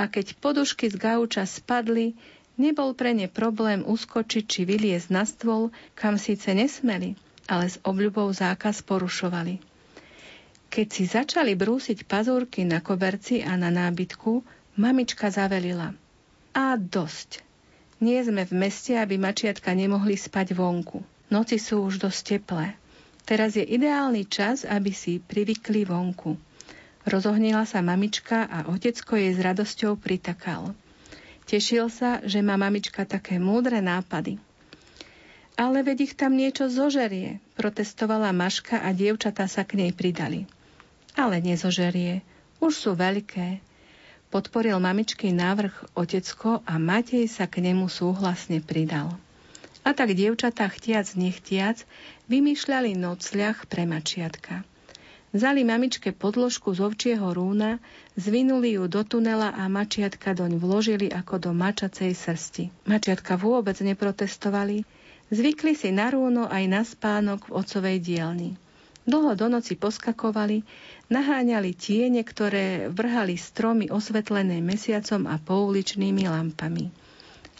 a 0.00 0.08
keď 0.08 0.40
podušky 0.40 0.88
z 0.88 0.96
gauča 0.96 1.44
spadli, 1.44 2.16
nebol 2.56 2.96
pre 2.96 3.12
ne 3.12 3.28
problém 3.28 3.84
uskočiť 3.84 4.44
či 4.48 4.60
vyliezť 4.64 5.08
na 5.12 5.28
stôl, 5.28 5.68
kam 5.92 6.16
síce 6.16 6.56
nesmeli, 6.56 7.20
ale 7.44 7.68
s 7.68 7.76
obľubou 7.84 8.32
zákaz 8.32 8.80
porušovali. 8.88 9.60
Keď 10.72 10.86
si 10.88 11.04
začali 11.04 11.52
brúsiť 11.52 12.08
pazúrky 12.08 12.64
na 12.64 12.80
koberci 12.80 13.44
a 13.44 13.60
na 13.60 13.68
nábytku, 13.68 14.40
mamička 14.80 15.28
zavelila. 15.28 15.92
A 16.56 16.80
dosť. 16.80 17.44
Nie 18.00 18.24
sme 18.24 18.48
v 18.48 18.56
meste, 18.56 18.96
aby 18.96 19.20
mačiatka 19.20 19.76
nemohli 19.76 20.16
spať 20.16 20.56
vonku. 20.56 21.04
Noci 21.28 21.60
sú 21.60 21.84
už 21.84 22.00
dosť 22.00 22.20
teplé. 22.40 22.72
Teraz 23.28 23.52
je 23.52 23.66
ideálny 23.66 24.24
čas, 24.24 24.64
aby 24.64 24.96
si 24.96 25.20
privykli 25.20 25.84
vonku. 25.84 26.40
Rozohnila 27.10 27.66
sa 27.66 27.82
mamička 27.82 28.46
a 28.46 28.70
otecko 28.70 29.18
jej 29.18 29.34
s 29.34 29.42
radosťou 29.42 29.98
pritakal. 29.98 30.78
Tešil 31.50 31.90
sa, 31.90 32.22
že 32.22 32.38
má 32.38 32.54
mamička 32.54 33.02
také 33.02 33.42
múdre 33.42 33.82
nápady. 33.82 34.38
Ale 35.58 35.82
veď 35.82 36.06
ich 36.06 36.14
tam 36.14 36.38
niečo 36.38 36.70
zožerie, 36.70 37.42
protestovala 37.58 38.30
Maška 38.30 38.78
a 38.78 38.94
dievčatá 38.94 39.50
sa 39.50 39.66
k 39.66 39.82
nej 39.82 39.90
pridali. 39.90 40.46
Ale 41.18 41.42
nezožerie, 41.42 42.22
už 42.62 42.72
sú 42.78 42.90
veľké. 42.94 43.58
Podporil 44.30 44.78
mamičky 44.78 45.34
návrh 45.34 45.98
otecko 45.98 46.62
a 46.62 46.78
Matej 46.78 47.26
sa 47.26 47.50
k 47.50 47.58
nemu 47.58 47.90
súhlasne 47.90 48.62
pridal. 48.62 49.18
A 49.82 49.90
tak 49.90 50.14
dievčatá 50.14 50.70
chtiac 50.70 51.10
nechtiac 51.18 51.82
vymýšľali 52.30 52.94
nocľah 52.94 53.66
pre 53.66 53.82
mačiatka. 53.82 54.62
Vzali 55.30 55.62
mamičke 55.62 56.10
podložku 56.10 56.74
z 56.74 56.82
ovčieho 56.82 57.30
rúna, 57.30 57.78
zvinuli 58.18 58.74
ju 58.74 58.90
do 58.90 59.06
tunela 59.06 59.54
a 59.54 59.70
mačiatka 59.70 60.34
doň 60.34 60.58
vložili 60.58 61.06
ako 61.06 61.38
do 61.38 61.50
mačacej 61.54 62.18
srsti. 62.18 62.64
Mačiatka 62.90 63.38
vôbec 63.38 63.78
neprotestovali, 63.78 64.82
zvykli 65.30 65.78
si 65.78 65.94
na 65.94 66.10
rúno 66.10 66.50
aj 66.50 66.64
na 66.66 66.82
spánok 66.82 67.46
v 67.46 67.62
ocovej 67.62 67.96
dielni. 68.02 68.58
Dlho 69.06 69.38
do 69.38 69.46
noci 69.46 69.78
poskakovali, 69.78 70.66
naháňali 71.14 71.78
tiene, 71.78 72.26
ktoré 72.26 72.90
vrhali 72.90 73.38
stromy 73.38 73.86
osvetlené 73.86 74.58
mesiacom 74.58 75.30
a 75.30 75.38
pouličnými 75.38 76.26
lampami. 76.26 76.90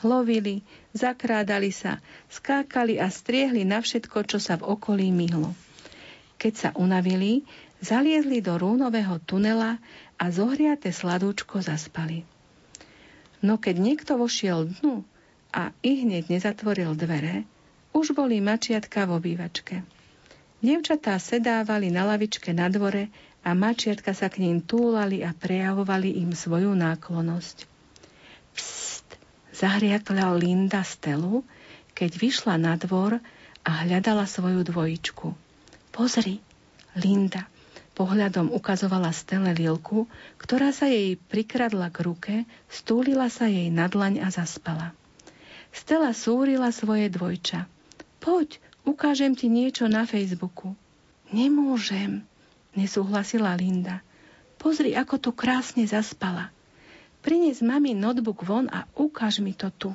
Lovili, 0.03 0.67
zakrádali 0.91 1.71
sa, 1.71 2.03
skákali 2.27 2.99
a 2.99 3.07
striehli 3.07 3.63
na 3.63 3.79
všetko, 3.79 4.27
čo 4.27 4.43
sa 4.43 4.59
v 4.59 4.75
okolí 4.75 5.15
myhlo. 5.15 5.55
Keď 6.41 6.53
sa 6.57 6.71
unavili, 6.73 7.45
zaliezli 7.85 8.41
do 8.41 8.57
rúnového 8.57 9.21
tunela 9.21 9.77
a 10.17 10.25
zohriate 10.33 10.89
sladúčko 10.89 11.61
zaspali. 11.61 12.25
No 13.45 13.61
keď 13.61 13.77
niekto 13.77 14.17
vošiel 14.17 14.73
dnu 14.81 15.05
a 15.53 15.77
i 15.85 16.01
hneď 16.01 16.33
nezatvoril 16.33 16.97
dvere, 16.97 17.45
už 17.93 18.17
boli 18.17 18.41
mačiatka 18.41 19.05
v 19.05 19.21
obývačke. 19.21 19.85
Dievčatá 20.61 21.17
sedávali 21.17 21.93
na 21.93 22.05
lavičke 22.09 22.53
na 22.53 22.73
dvore 22.73 23.09
a 23.41 23.57
mačiatka 23.57 24.13
sa 24.13 24.29
k 24.29 24.45
ním 24.45 24.61
túlali 24.61 25.25
a 25.25 25.33
prejavovali 25.33 26.21
im 26.21 26.37
svoju 26.37 26.77
náklonosť. 26.77 27.57
Psst, 28.57 29.09
zahriakla 29.57 30.37
Linda 30.37 30.85
Stelu, 30.85 31.41
keď 31.97 32.11
vyšla 32.17 32.61
na 32.61 32.77
dvor 32.77 33.21
a 33.65 33.71
hľadala 33.85 34.29
svoju 34.29 34.65
dvojičku. 34.69 35.50
Pozri, 36.01 36.41
Linda 36.97 37.45
pohľadom 37.93 38.57
ukazovala 38.57 39.13
Stele 39.13 39.53
Lilku, 39.53 40.09
ktorá 40.41 40.73
sa 40.73 40.89
jej 40.89 41.21
prikradla 41.21 41.93
k 41.93 41.99
ruke, 42.01 42.35
stúlila 42.73 43.29
sa 43.29 43.45
jej 43.45 43.69
na 43.69 43.85
dlaň 43.85 44.25
a 44.25 44.33
zaspala. 44.33 44.97
Stela 45.69 46.17
súrila 46.17 46.73
svoje 46.73 47.13
dvojča. 47.13 47.69
Poď, 48.25 48.57
ukážem 48.89 49.37
ti 49.37 49.53
niečo 49.53 49.93
na 49.93 50.09
Facebooku. 50.09 50.73
Nemôžem, 51.37 52.25
nesúhlasila 52.73 53.53
Linda. 53.61 54.01
Pozri, 54.57 54.97
ako 54.97 55.21
tu 55.21 55.31
krásne 55.37 55.85
zaspala. 55.85 56.49
Prines 57.21 57.61
mami 57.61 57.93
notebook 57.93 58.41
von 58.41 58.73
a 58.73 58.89
ukáž 58.97 59.45
mi 59.45 59.53
to 59.53 59.69
tu. 59.77 59.93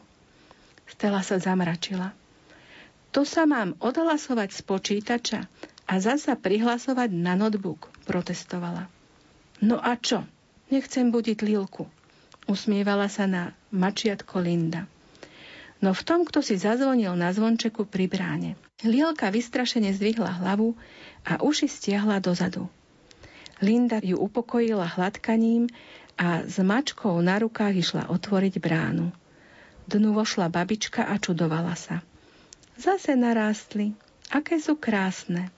Stela 0.85 1.25
sa 1.25 1.41
zamračila. 1.41 2.13
To 3.09 3.25
sa 3.25 3.50
mám 3.50 3.74
odhlasovať 3.81 4.53
z 4.53 4.62
počítača 4.62 5.41
a 5.85 5.93
zasa 6.01 6.33
prihlasovať 6.33 7.13
na 7.13 7.37
notebook, 7.37 7.89
protestovala. 8.09 8.89
No 9.61 9.77
a 9.77 9.95
čo? 9.95 10.25
Nechcem 10.67 11.13
budiť 11.13 11.45
Lilku. 11.45 11.85
Usmievala 12.45 13.09
sa 13.09 13.25
na 13.25 13.53
mačiatko 13.69 14.41
Linda. 14.41 14.89
No 15.81 15.93
v 15.93 16.01
tom, 16.01 16.25
kto 16.25 16.41
si 16.41 16.57
zazvonil 16.57 17.13
na 17.13 17.29
zvončeku 17.29 17.85
pri 17.85 18.09
bráne. 18.09 18.57
Lielka 18.81 19.29
vystrašene 19.29 19.93
zdvihla 19.93 20.41
hlavu 20.41 20.73
a 21.25 21.41
uši 21.41 21.69
stiahla 21.69 22.17
dozadu. 22.17 22.65
Linda 23.61 24.01
ju 24.01 24.17
upokojila 24.17 24.85
hladkaním 24.97 25.69
a 26.17 26.43
s 26.43 26.57
mačkou 26.59 27.15
na 27.21 27.37
rukách 27.39 27.75
išla 27.75 28.03
otvoriť 28.09 28.57
bránu. 28.59 29.13
Dnu 29.85 30.17
vošla 30.17 30.49
babička 30.49 31.05
a 31.05 31.15
čudovala 31.21 31.77
sa. 31.77 32.01
Zase 32.75 33.13
narástli. 33.15 33.93
Aké 34.33 34.57
sú 34.57 34.75
krásne. 34.75 35.53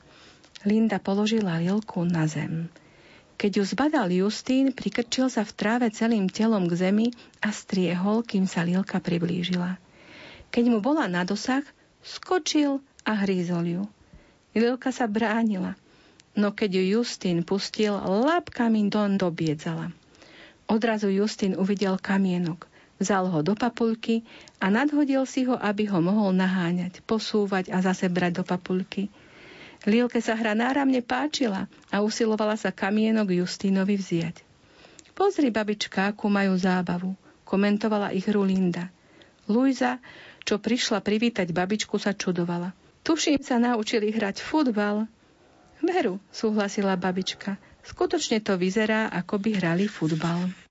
Linda 0.65 0.97
položila 0.97 1.61
Lilku 1.61 2.01
na 2.07 2.25
zem. 2.25 2.71
Keď 3.37 3.51
ju 3.61 3.63
zbadal 3.69 4.09
Justín, 4.09 4.73
prikrčil 4.73 5.29
sa 5.29 5.45
v 5.45 5.53
tráve 5.53 5.87
celým 5.93 6.25
telom 6.25 6.65
k 6.65 6.73
zemi 6.73 7.07
a 7.37 7.53
striehol, 7.53 8.25
kým 8.25 8.49
sa 8.49 8.65
Lilka 8.65 8.97
priblížila. 8.97 9.77
Keď 10.49 10.63
mu 10.73 10.81
bola 10.81 11.05
na 11.05 11.21
dosah, 11.21 11.61
skočil 12.01 12.81
a 13.05 13.13
hrízol 13.13 13.65
ju. 13.69 13.83
Lilka 14.57 14.89
sa 14.89 15.05
bránila, 15.05 15.77
no 16.33 16.49
keď 16.49 16.81
ju 16.81 16.83
Justín 16.97 17.45
pustil, 17.45 17.93
lápkami 17.93 18.89
don 18.89 19.21
dobiedzala. 19.21 19.93
Odrazu 20.65 21.13
Justín 21.13 21.53
uvidel 21.53 22.01
kamienok. 22.01 22.65
Vzal 22.97 23.29
ho 23.29 23.45
do 23.45 23.53
papulky 23.53 24.25
a 24.57 24.73
nadhodil 24.73 25.29
si 25.29 25.45
ho, 25.45 25.53
aby 25.53 25.85
ho 25.85 26.01
mohol 26.01 26.33
naháňať, 26.33 27.05
posúvať 27.05 27.69
a 27.69 27.85
zase 27.85 28.09
brať 28.09 28.41
do 28.41 28.43
papulky. 28.43 29.13
Lilke 29.85 30.17
sa 30.23 30.33
hra 30.33 30.57
náramne 30.57 31.05
páčila 31.05 31.69
a 31.93 32.01
usilovala 32.01 32.57
sa 32.57 32.73
kamienok 32.73 33.37
Justínovi 33.37 33.99
vziať. 33.99 34.41
Pozri, 35.13 35.49
babička, 35.53 36.09
akú 36.09 36.29
majú 36.29 36.57
zábavu, 36.57 37.13
komentovala 37.45 38.13
ich 38.13 38.25
hru 38.25 38.45
Linda. 38.45 38.89
Luisa, 39.49 39.97
čo 40.45 40.57
prišla 40.61 41.01
privítať 41.01 41.49
babičku, 41.53 41.97
sa 41.97 42.13
čudovala. 42.13 42.73
Tuším 43.01 43.39
sa 43.41 43.57
naučili 43.57 44.11
hrať 44.11 44.43
futbal. 44.43 45.07
Veru, 45.79 46.19
súhlasila 46.29 46.99
babička. 46.99 47.55
Skutočne 47.81 48.43
to 48.43 48.59
vyzerá, 48.59 49.07
ako 49.07 49.39
by 49.39 49.49
hrali 49.55 49.85
futbal. 49.87 50.66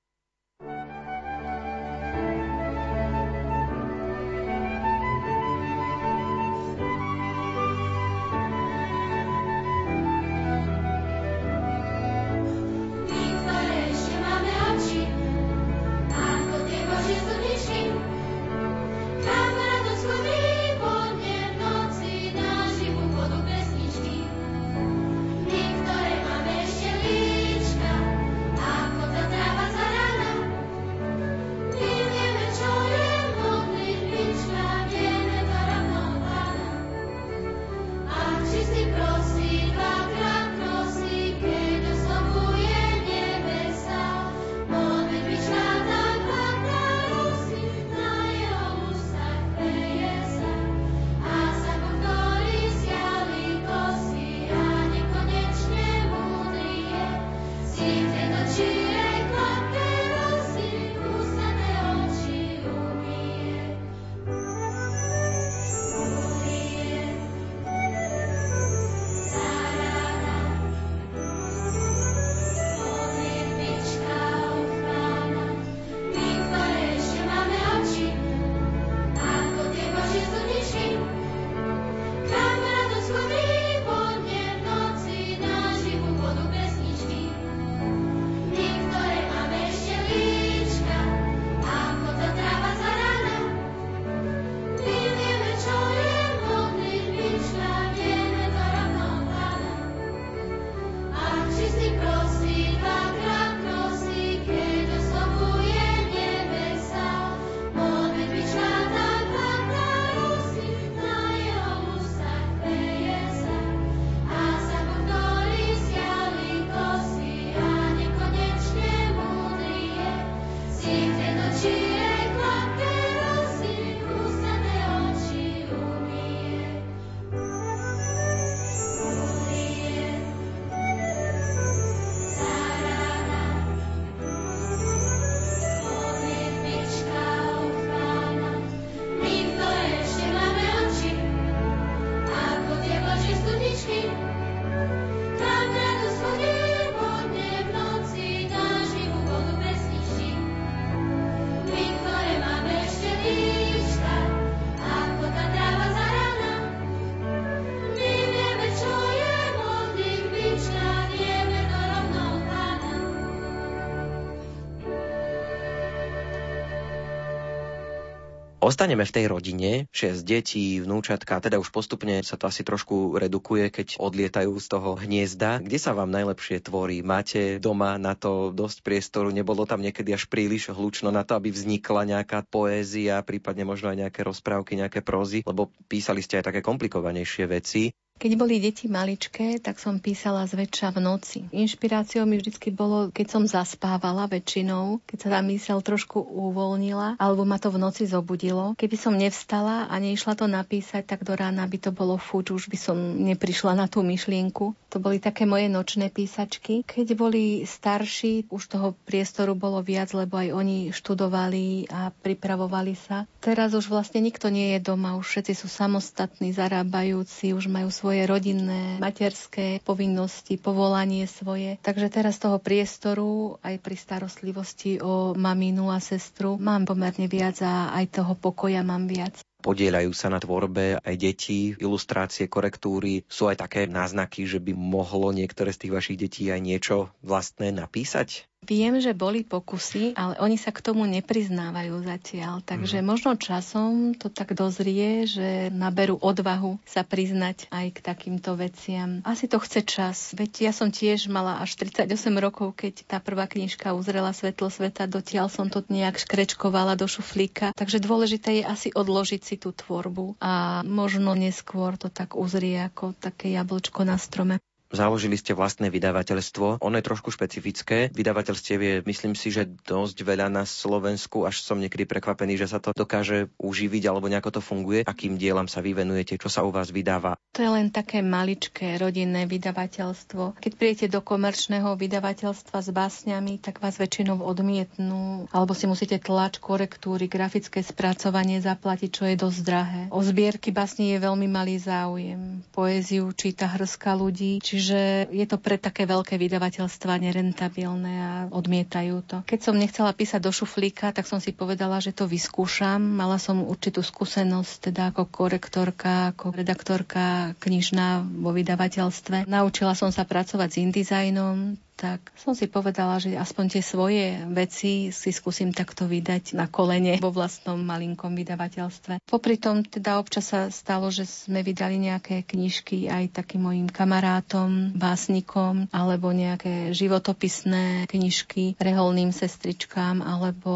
Ostaneme 168.66 169.06
v 169.06 169.14
tej 169.14 169.30
rodine, 169.30 169.86
6 169.94 170.26
detí, 170.26 170.82
vnúčatka, 170.82 171.38
teda 171.38 171.62
už 171.62 171.70
postupne 171.70 172.18
sa 172.26 172.34
to 172.34 172.50
asi 172.50 172.66
trošku 172.66 173.14
redukuje, 173.14 173.70
keď 173.70 173.94
odlietajú 174.02 174.58
z 174.58 174.66
toho 174.66 174.98
hniezda. 174.98 175.62
Kde 175.62 175.78
sa 175.78 175.94
vám 175.94 176.10
najlepšie 176.10 176.66
tvorí? 176.66 176.98
Máte 176.98 177.62
doma 177.62 177.94
na 177.94 178.18
to 178.18 178.50
dosť 178.50 178.82
priestoru? 178.82 179.30
Nebolo 179.30 179.70
tam 179.70 179.86
niekedy 179.86 180.10
až 180.10 180.26
príliš 180.26 180.74
hlučno 180.74 181.14
na 181.14 181.22
to, 181.22 181.38
aby 181.38 181.54
vznikla 181.54 182.10
nejaká 182.10 182.42
poézia, 182.42 183.22
prípadne 183.22 183.62
možno 183.62 183.94
aj 183.94 184.02
nejaké 184.02 184.26
rozprávky, 184.26 184.74
nejaké 184.74 184.98
prózy? 184.98 185.46
Lebo 185.46 185.70
písali 185.86 186.26
ste 186.26 186.42
aj 186.42 186.50
také 186.50 186.58
komplikovanejšie 186.58 187.46
veci. 187.46 187.94
Keď 188.16 188.32
boli 188.40 188.56
deti 188.56 188.88
maličké, 188.88 189.60
tak 189.60 189.76
som 189.76 190.00
písala 190.00 190.48
zväčša 190.48 190.96
v 190.96 190.98
noci. 191.04 191.38
Inšpiráciou 191.52 192.24
mi 192.24 192.40
vždy 192.40 192.72
bolo, 192.72 193.12
keď 193.12 193.26
som 193.28 193.44
zaspávala 193.44 194.24
väčšinou, 194.24 195.04
keď 195.04 195.18
sa 195.20 195.28
tá 195.36 195.40
mysel 195.44 195.84
trošku 195.84 196.24
uvoľnila, 196.24 197.20
alebo 197.20 197.44
ma 197.44 197.60
to 197.60 197.68
v 197.68 197.76
noci 197.76 198.08
zobudilo. 198.08 198.72
Keby 198.80 198.96
som 198.96 199.14
nevstala 199.14 199.92
a 199.92 199.94
neišla 200.00 200.32
to 200.32 200.48
napísať, 200.48 201.04
tak 201.04 201.28
do 201.28 201.36
rána 201.36 201.68
by 201.68 201.76
to 201.76 201.92
bolo 201.92 202.16
fuč, 202.16 202.56
už 202.56 202.72
by 202.72 202.78
som 202.80 202.96
neprišla 202.96 203.76
na 203.76 203.84
tú 203.84 204.00
myšlienku. 204.00 204.72
To 204.90 204.96
boli 204.96 205.20
také 205.20 205.44
moje 205.44 205.68
nočné 205.68 206.08
písačky. 206.08 206.88
Keď 206.88 207.12
boli 207.12 207.68
starší, 207.68 208.48
už 208.48 208.62
toho 208.72 208.96
priestoru 209.04 209.52
bolo 209.52 209.84
viac, 209.84 210.16
lebo 210.16 210.40
aj 210.40 210.56
oni 210.56 210.78
študovali 210.88 211.92
a 211.92 212.08
pripravovali 212.08 212.96
sa. 212.96 213.28
Teraz 213.44 213.76
už 213.76 213.92
vlastne 213.92 214.24
nikto 214.24 214.48
nie 214.48 214.72
je 214.72 214.80
doma, 214.80 215.20
už 215.20 215.28
všetci 215.28 215.52
sú 215.52 215.68
samostatní, 215.68 216.56
zarábajúci, 216.56 217.52
už 217.52 217.68
majú 217.68 217.92
svoj 217.92 218.05
svoje 218.06 218.22
rodinné, 218.22 219.02
materské 219.02 219.82
povinnosti, 219.82 220.54
povolanie 220.54 221.26
svoje. 221.26 221.74
Takže 221.82 222.06
teraz 222.06 222.38
toho 222.38 222.62
priestoru 222.62 223.58
aj 223.66 223.82
pri 223.82 223.98
starostlivosti 223.98 225.02
o 225.02 225.34
maminu 225.34 225.90
a 225.90 225.98
sestru 225.98 226.54
mám 226.54 226.86
pomerne 226.86 227.26
viac 227.26 227.58
a 227.66 227.90
aj 227.98 228.22
toho 228.22 228.38
pokoja 228.38 228.86
mám 228.86 229.10
viac 229.10 229.42
podielajú 229.66 230.14
sa 230.14 230.30
na 230.30 230.38
tvorbe 230.38 231.02
aj 231.02 231.14
deti, 231.18 231.74
ilustrácie, 231.74 232.46
korektúry. 232.46 233.26
Sú 233.26 233.50
aj 233.50 233.66
také 233.66 233.90
náznaky, 233.90 234.46
že 234.46 234.62
by 234.62 234.70
mohlo 234.78 235.34
niektoré 235.34 235.74
z 235.74 235.82
tých 235.82 235.92
vašich 235.98 236.18
detí 236.22 236.46
aj 236.54 236.62
niečo 236.62 237.10
vlastné 237.26 237.74
napísať? 237.74 238.46
Viem, 238.66 238.98
že 238.98 239.14
boli 239.14 239.46
pokusy, 239.46 240.18
ale 240.18 240.42
oni 240.42 240.58
sa 240.58 240.74
k 240.74 240.82
tomu 240.82 241.06
nepriznávajú 241.06 242.02
zatiaľ. 242.02 242.66
Takže 242.66 242.98
mm. 242.98 243.06
možno 243.06 243.38
časom 243.38 244.18
to 244.18 244.26
tak 244.26 244.58
dozrie, 244.58 245.22
že 245.22 245.70
naberú 245.70 246.18
odvahu 246.18 246.82
sa 246.82 247.06
priznať 247.06 247.70
aj 247.70 247.86
k 247.94 247.98
takýmto 248.02 248.58
veciam. 248.58 249.22
Asi 249.22 249.46
to 249.46 249.62
chce 249.62 249.86
čas. 249.86 250.34
Veď 250.34 250.66
ja 250.66 250.72
som 250.74 250.90
tiež 250.90 251.30
mala 251.30 251.62
až 251.62 251.78
38 251.78 252.10
rokov, 252.42 252.74
keď 252.74 253.06
tá 253.06 253.18
prvá 253.22 253.46
knižka 253.46 253.94
uzrela 253.94 254.34
svetlo 254.34 254.66
sveta. 254.66 255.06
Dotiaľ 255.06 255.46
som 255.46 255.70
to 255.70 255.86
nejak 255.86 256.18
škrečkovala 256.18 256.98
do 256.98 257.06
šuflíka. 257.06 257.70
Takže 257.70 258.02
dôležité 258.02 258.62
je 258.62 258.64
asi 258.66 258.88
odložiť 258.90 259.40
si 259.46 259.56
tú 259.62 259.70
tvorbu 259.70 260.42
a 260.42 260.82
možno 260.82 261.38
neskôr 261.38 261.94
to 261.94 262.10
tak 262.10 262.34
uzrie 262.34 262.82
ako 262.82 263.14
také 263.14 263.54
jablčko 263.54 264.02
na 264.02 264.18
strome. 264.18 264.58
Založili 264.96 265.36
ste 265.36 265.52
vlastné 265.52 265.92
vydavateľstvo. 265.92 266.80
Ono 266.80 266.96
je 266.96 267.04
trošku 267.04 267.28
špecifické. 267.28 268.08
Vydavateľstiev 268.16 268.80
je, 268.80 268.94
myslím 269.04 269.36
si, 269.36 269.52
že 269.52 269.68
dosť 269.68 270.24
veľa 270.24 270.48
na 270.48 270.64
Slovensku, 270.64 271.44
až 271.44 271.60
som 271.60 271.76
niekedy 271.76 272.08
prekvapený, 272.08 272.56
že 272.56 272.72
sa 272.72 272.80
to 272.80 272.96
dokáže 272.96 273.52
uživiť 273.60 274.02
alebo 274.08 274.32
nejako 274.32 274.56
to 274.56 274.62
funguje. 274.64 275.04
Akým 275.04 275.36
dielam 275.36 275.68
sa 275.68 275.84
vyvenujete, 275.84 276.40
čo 276.40 276.48
sa 276.48 276.64
u 276.64 276.72
vás 276.72 276.88
vydáva? 276.88 277.36
To 277.52 277.60
je 277.60 277.68
len 277.68 277.92
také 277.92 278.24
maličké 278.24 278.96
rodinné 278.96 279.44
vydavateľstvo. 279.44 280.56
Keď 280.64 280.72
príjete 280.80 281.06
do 281.12 281.20
komerčného 281.20 281.92
vydavateľstva 281.92 282.78
s 282.80 282.88
básňami, 282.88 283.60
tak 283.60 283.84
vás 283.84 284.00
väčšinou 284.00 284.40
odmietnú, 284.40 285.52
alebo 285.52 285.76
si 285.76 285.84
musíte 285.84 286.16
tlač, 286.16 286.56
korektúry, 286.56 287.28
grafické 287.28 287.84
spracovanie 287.84 288.64
zaplatiť, 288.64 289.10
čo 289.12 289.28
je 289.28 289.36
dosť 289.36 289.60
drahé. 289.60 290.02
O 290.08 290.24
zbierky 290.24 290.72
básni 290.72 291.12
je 291.12 291.20
veľmi 291.20 291.44
malý 291.52 291.76
záujem. 291.76 292.64
Poéziu 292.72 293.28
číta 293.36 293.68
hrska 293.68 294.16
ľudí, 294.16 294.64
čiže 294.64 294.85
je 295.32 295.46
to 295.48 295.56
pre 295.56 295.80
také 295.80 296.04
veľké 296.04 296.36
vydavateľstva 296.36 297.18
nerentabilné 297.18 298.14
a 298.20 298.32
odmietajú 298.52 299.16
to. 299.24 299.36
Keď 299.46 299.60
som 299.62 299.78
nechcela 299.78 300.12
písať 300.12 300.42
do 300.42 300.52
šuflíka, 300.52 301.10
tak 301.10 301.24
som 301.24 301.40
si 301.40 301.56
povedala, 301.56 302.02
že 302.02 302.12
to 302.12 302.28
vyskúšam. 302.28 303.00
Mala 303.00 303.40
som 303.40 303.64
určitú 303.64 304.04
skúsenosť 304.04 304.92
teda 304.92 305.14
ako 305.14 305.26
korektorka, 305.30 306.36
ako 306.36 306.52
redaktorka 306.52 307.56
knižná 307.58 308.26
vo 308.42 308.52
vydavateľstve. 308.52 309.48
Naučila 309.48 309.96
som 309.96 310.12
sa 310.12 310.28
pracovať 310.28 310.68
s 310.68 310.80
InDesignom, 310.82 311.78
tak 311.96 312.30
som 312.36 312.52
si 312.52 312.68
povedala, 312.68 313.16
že 313.16 313.32
aspoň 313.34 313.64
tie 313.72 313.82
svoje 313.82 314.36
veci 314.52 315.08
si 315.10 315.30
skúsim 315.32 315.72
takto 315.72 316.04
vydať 316.04 316.52
na 316.52 316.68
kolene 316.68 317.16
vo 317.18 317.32
vlastnom 317.32 317.80
malinkom 317.80 318.36
vydavateľstve. 318.36 319.24
Popri 319.24 319.56
tom 319.56 319.80
teda 319.80 320.20
občas 320.20 320.52
sa 320.52 320.68
stalo, 320.68 321.08
že 321.08 321.24
sme 321.24 321.64
vydali 321.64 321.96
nejaké 321.96 322.44
knižky 322.44 323.08
aj 323.08 323.40
takým 323.40 323.64
mojim 323.64 323.88
kamarátom, 323.88 324.92
básnikom, 324.92 325.88
alebo 325.90 326.30
nejaké 326.30 326.92
životopisné 326.92 328.06
knižky 328.12 328.76
reholným 328.76 329.32
sestričkám, 329.32 330.20
alebo 330.20 330.72